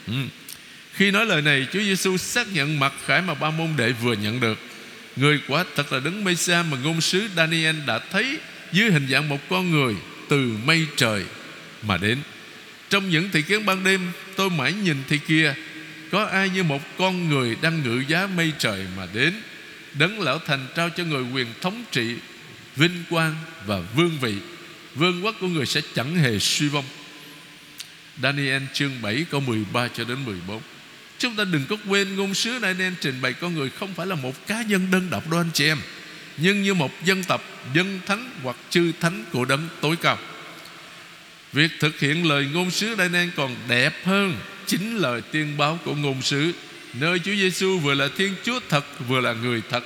Ừ. 0.06 0.12
Khi 0.92 1.10
nói 1.10 1.26
lời 1.26 1.42
này, 1.42 1.66
Chúa 1.72 1.80
Giêsu 1.80 2.16
xác 2.16 2.52
nhận 2.52 2.80
mặt 2.80 2.92
khải 3.06 3.22
mà 3.22 3.34
ba 3.34 3.50
môn 3.50 3.68
đệ 3.76 3.92
vừa 3.92 4.12
nhận 4.14 4.40
được. 4.40 4.58
Người 5.16 5.40
quả 5.48 5.64
thật 5.76 5.92
là 5.92 6.00
đấng 6.00 6.36
xa 6.36 6.64
mà 6.70 6.76
ngôn 6.84 7.00
sứ 7.00 7.28
Daniel 7.36 7.76
đã 7.86 7.98
thấy 7.98 8.38
dưới 8.72 8.90
hình 8.90 9.06
dạng 9.10 9.28
một 9.28 9.40
con 9.50 9.70
người 9.70 9.94
từ 10.28 10.50
mây 10.64 10.86
trời 10.96 11.24
mà 11.82 11.96
đến. 11.96 12.18
Trong 12.90 13.10
những 13.10 13.28
thị 13.32 13.42
kiến 13.42 13.66
ban 13.66 13.84
đêm 13.84 14.00
Tôi 14.36 14.50
mãi 14.50 14.72
nhìn 14.72 14.96
thì 15.08 15.18
kia 15.18 15.54
Có 16.10 16.24
ai 16.24 16.48
như 16.48 16.62
một 16.62 16.82
con 16.98 17.28
người 17.28 17.56
đang 17.62 17.82
ngự 17.82 18.04
giá 18.08 18.26
mây 18.36 18.52
trời 18.58 18.86
mà 18.96 19.06
đến 19.14 19.34
Đấng 19.98 20.20
lão 20.20 20.38
thành 20.38 20.66
trao 20.76 20.90
cho 20.90 21.04
người 21.04 21.24
quyền 21.34 21.46
thống 21.60 21.84
trị 21.92 22.14
Vinh 22.76 23.04
quang 23.10 23.34
và 23.66 23.80
vương 23.96 24.18
vị 24.20 24.34
Vương 24.94 25.24
quốc 25.24 25.34
của 25.40 25.48
người 25.48 25.66
sẽ 25.66 25.80
chẳng 25.94 26.16
hề 26.16 26.38
suy 26.38 26.68
vong 26.68 26.84
Daniel 28.22 28.62
chương 28.72 29.02
7 29.02 29.24
câu 29.30 29.40
13 29.40 29.88
cho 29.88 30.04
đến 30.04 30.24
14 30.24 30.60
Chúng 31.18 31.36
ta 31.36 31.44
đừng 31.44 31.64
có 31.68 31.76
quên 31.88 32.16
ngôn 32.16 32.34
sứ 32.34 32.58
Daniel 32.62 32.92
trình 33.00 33.14
bày 33.22 33.32
con 33.32 33.54
người 33.54 33.70
Không 33.70 33.94
phải 33.94 34.06
là 34.06 34.14
một 34.14 34.46
cá 34.46 34.62
nhân 34.62 34.86
đơn 34.90 35.10
độc 35.10 35.30
đâu 35.30 35.40
anh 35.40 35.50
chị 35.52 35.66
em, 35.66 35.78
Nhưng 36.36 36.62
như 36.62 36.74
một 36.74 36.90
dân 37.04 37.24
tộc, 37.24 37.44
Dân 37.74 38.00
thánh 38.06 38.30
hoặc 38.42 38.56
chư 38.70 38.92
thánh 39.00 39.24
của 39.32 39.44
đấng 39.44 39.68
tối 39.80 39.96
cao. 39.96 40.18
Việc 41.52 41.70
thực 41.80 42.00
hiện 42.00 42.28
lời 42.28 42.48
ngôn 42.52 42.70
sứ 42.70 42.94
Daniel 42.98 43.28
còn 43.36 43.56
đẹp 43.68 44.06
hơn 44.06 44.36
Chính 44.66 44.96
lời 44.96 45.22
tiên 45.32 45.54
báo 45.58 45.78
của 45.84 45.94
ngôn 45.94 46.22
sứ. 46.22 46.52
Nơi 46.94 47.18
Chúa 47.18 47.34
Giêsu 47.34 47.78
vừa 47.78 47.94
là 47.94 48.08
Thiên 48.16 48.34
Chúa 48.44 48.60
thật, 48.68 48.84
Vừa 49.08 49.20
là 49.20 49.32
người 49.32 49.62
thật, 49.70 49.84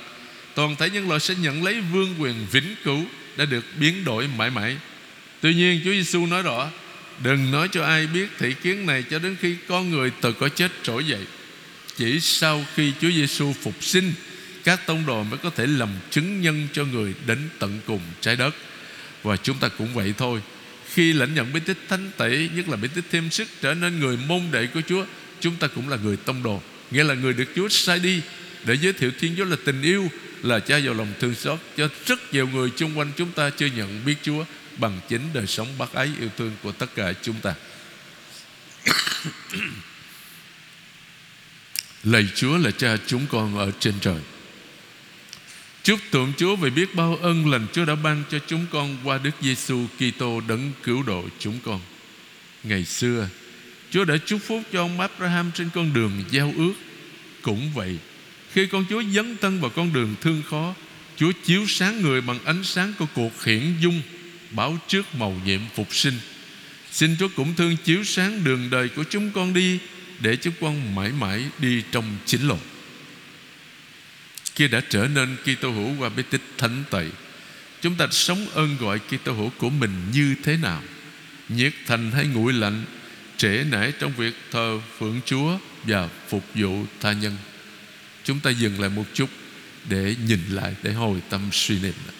Toàn 0.55 0.75
thể 0.75 0.89
nhân 0.89 1.07
loại 1.07 1.19
sẽ 1.19 1.35
nhận 1.35 1.63
lấy 1.63 1.81
vương 1.81 2.15
quyền 2.19 2.47
vĩnh 2.51 2.75
cửu 2.83 3.05
Đã 3.37 3.45
được 3.45 3.65
biến 3.79 4.03
đổi 4.05 4.27
mãi 4.37 4.49
mãi. 4.49 4.77
Tuy 5.41 5.53
nhiên, 5.53 5.81
Chúa 5.83 5.91
Giêsu 5.91 6.25
nói 6.25 6.43
rõ 6.43 6.69
Đừng 7.23 7.51
nói 7.51 7.67
cho 7.71 7.83
ai 7.83 8.07
biết 8.07 8.27
thị 8.39 8.53
kiến 8.63 8.85
này 8.85 9.03
Cho 9.09 9.19
đến 9.19 9.35
khi 9.41 9.55
con 9.67 9.89
người 9.89 10.11
từ 10.21 10.31
có 10.33 10.49
chết 10.49 10.71
trỗi 10.83 11.05
dậy. 11.05 11.25
Chỉ 11.97 12.19
sau 12.19 12.65
khi 12.75 12.93
Chúa 13.01 13.11
Giêsu 13.11 13.53
phục 13.61 13.83
sinh, 13.83 14.13
Các 14.63 14.85
tông 14.85 15.05
đồ 15.05 15.23
mới 15.23 15.37
có 15.37 15.49
thể 15.49 15.67
làm 15.67 15.89
chứng 16.09 16.41
nhân 16.41 16.67
cho 16.73 16.85
người 16.85 17.13
đến 17.27 17.49
tận 17.59 17.79
cùng 17.85 18.01
trái 18.21 18.35
đất. 18.35 18.55
Và 19.23 19.37
chúng 19.37 19.57
ta 19.57 19.67
cũng 19.67 19.93
vậy 19.93 20.13
thôi. 20.17 20.41
Khi 20.93 21.13
lãnh 21.13 21.33
nhận 21.33 21.53
bí 21.53 21.59
tích 21.59 21.77
thánh 21.89 22.11
tẩy 22.17 22.49
nhất 22.55 22.69
là 22.69 22.77
bí 22.77 22.87
tích 22.95 23.05
thêm 23.11 23.29
sức 23.29 23.47
trở 23.61 23.73
nên 23.73 23.99
người 23.99 24.17
môn 24.27 24.41
đệ 24.51 24.67
của 24.67 24.81
Chúa, 24.87 25.05
chúng 25.39 25.55
ta 25.55 25.67
cũng 25.67 25.89
là 25.89 25.97
người 26.03 26.17
tông 26.17 26.43
đồ, 26.43 26.61
nghĩa 26.91 27.03
là 27.03 27.13
người 27.13 27.33
được 27.33 27.49
Chúa 27.55 27.69
sai 27.69 27.99
đi 27.99 28.21
để 28.65 28.77
giới 28.81 28.93
thiệu 28.93 29.11
Thiên 29.19 29.35
Chúa 29.37 29.45
là 29.45 29.57
tình 29.65 29.81
yêu, 29.81 30.11
là 30.43 30.59
cha 30.59 30.77
giàu 30.77 30.93
lòng 30.93 31.13
thương 31.19 31.35
xót 31.35 31.59
cho 31.77 31.89
rất 32.05 32.33
nhiều 32.33 32.47
người 32.47 32.71
xung 32.77 32.97
quanh 32.97 33.11
chúng 33.17 33.31
ta 33.31 33.49
chưa 33.49 33.65
nhận 33.65 34.05
biết 34.05 34.15
Chúa 34.21 34.45
bằng 34.79 34.99
chính 35.09 35.21
đời 35.33 35.47
sống 35.47 35.67
bác 35.77 35.93
ái 35.93 36.09
yêu 36.19 36.29
thương 36.37 36.51
của 36.63 36.71
tất 36.71 36.95
cả 36.95 37.13
chúng 37.21 37.35
ta. 37.41 37.53
Lạy 42.03 42.27
Chúa 42.35 42.57
là 42.57 42.71
cha 42.71 42.97
chúng 43.07 43.25
con 43.31 43.57
ở 43.57 43.71
trên 43.79 43.93
trời. 44.01 44.19
Chúc 45.83 45.99
tụng 46.11 46.33
Chúa 46.37 46.55
vì 46.55 46.69
biết 46.69 46.95
bao 46.95 47.17
ân 47.21 47.51
lành 47.51 47.67
Chúa 47.73 47.85
đã 47.85 47.95
ban 47.95 48.23
cho 48.29 48.39
chúng 48.47 48.65
con 48.71 48.97
qua 49.03 49.19
Đức 49.23 49.31
Giêsu 49.41 49.85
Kitô 49.97 50.41
đấng 50.47 50.71
cứu 50.83 51.03
độ 51.03 51.23
chúng 51.39 51.59
con. 51.65 51.79
Ngày 52.63 52.85
xưa, 52.85 53.29
Chúa 53.91 54.03
đã 54.03 54.17
chúc 54.25 54.41
phúc 54.47 54.61
cho 54.71 54.81
ông 54.81 54.99
Abraham 54.99 55.51
trên 55.55 55.69
con 55.73 55.93
đường 55.93 56.23
giao 56.31 56.53
ước. 56.57 56.73
Cũng 57.41 57.71
vậy, 57.73 57.97
khi 58.51 58.67
con 58.67 58.85
Chúa 58.89 59.03
dấn 59.13 59.37
thân 59.37 59.61
vào 59.61 59.69
con 59.69 59.93
đường 59.93 60.15
thương 60.21 60.43
khó 60.49 60.73
Chúa 61.19 61.31
chiếu 61.43 61.65
sáng 61.67 62.01
người 62.01 62.21
bằng 62.21 62.39
ánh 62.45 62.63
sáng 62.63 62.93
của 62.99 63.05
cuộc 63.15 63.43
hiển 63.43 63.73
dung 63.81 64.01
Báo 64.51 64.77
trước 64.87 65.15
màu 65.15 65.41
nhiệm 65.45 65.61
phục 65.75 65.95
sinh. 65.95 66.19
Xin 66.91 67.15
Chúa 67.19 67.27
cũng 67.35 67.55
thương 67.55 67.77
chiếu 67.77 68.03
sáng 68.03 68.43
đường 68.43 68.69
đời 68.69 68.89
của 68.89 69.03
chúng 69.09 69.31
con 69.31 69.53
đi, 69.53 69.79
Để 70.19 70.35
chúng 70.35 70.53
con 70.61 70.95
mãi 70.95 71.11
mãi 71.11 71.45
đi 71.59 71.83
trong 71.91 72.17
chính 72.25 72.47
lộ 72.47 72.57
Khi 74.55 74.67
đã 74.67 74.81
trở 74.89 75.07
nên 75.07 75.35
Kitô 75.43 75.71
hữu 75.71 75.95
qua 75.99 76.09
bí 76.09 76.23
tích 76.29 76.41
thánh 76.57 76.83
tẩy 76.89 77.07
Chúng 77.81 77.95
ta 77.95 78.07
sống 78.11 78.49
ơn 78.49 78.77
gọi 78.77 78.99
Kitô 78.99 79.33
hữu 79.33 79.51
của 79.57 79.69
mình 79.69 79.91
như 80.13 80.35
thế 80.43 80.57
nào? 80.57 80.83
Nhiệt 81.49 81.73
thành 81.87 82.11
hay 82.11 82.27
nguội 82.27 82.53
lạnh, 82.53 82.83
Trễ 83.37 83.63
nải 83.71 83.93
trong 83.99 84.13
việc 84.17 84.33
thờ 84.51 84.79
phượng 84.99 85.19
Chúa 85.25 85.57
Và 85.83 86.09
phục 86.29 86.43
vụ 86.55 86.85
tha 86.99 87.13
nhân? 87.13 87.37
Chúng 88.23 88.39
ta 88.39 88.49
dừng 88.49 88.79
lại 88.79 88.89
một 88.89 89.05
chút 89.13 89.29
Để 89.89 90.15
nhìn 90.27 90.39
lại, 90.49 90.75
Để 90.83 90.93
hồi 90.93 91.21
tâm 91.29 91.49
suy 91.51 91.79
niệm. 91.79 91.93
lại 92.07 92.18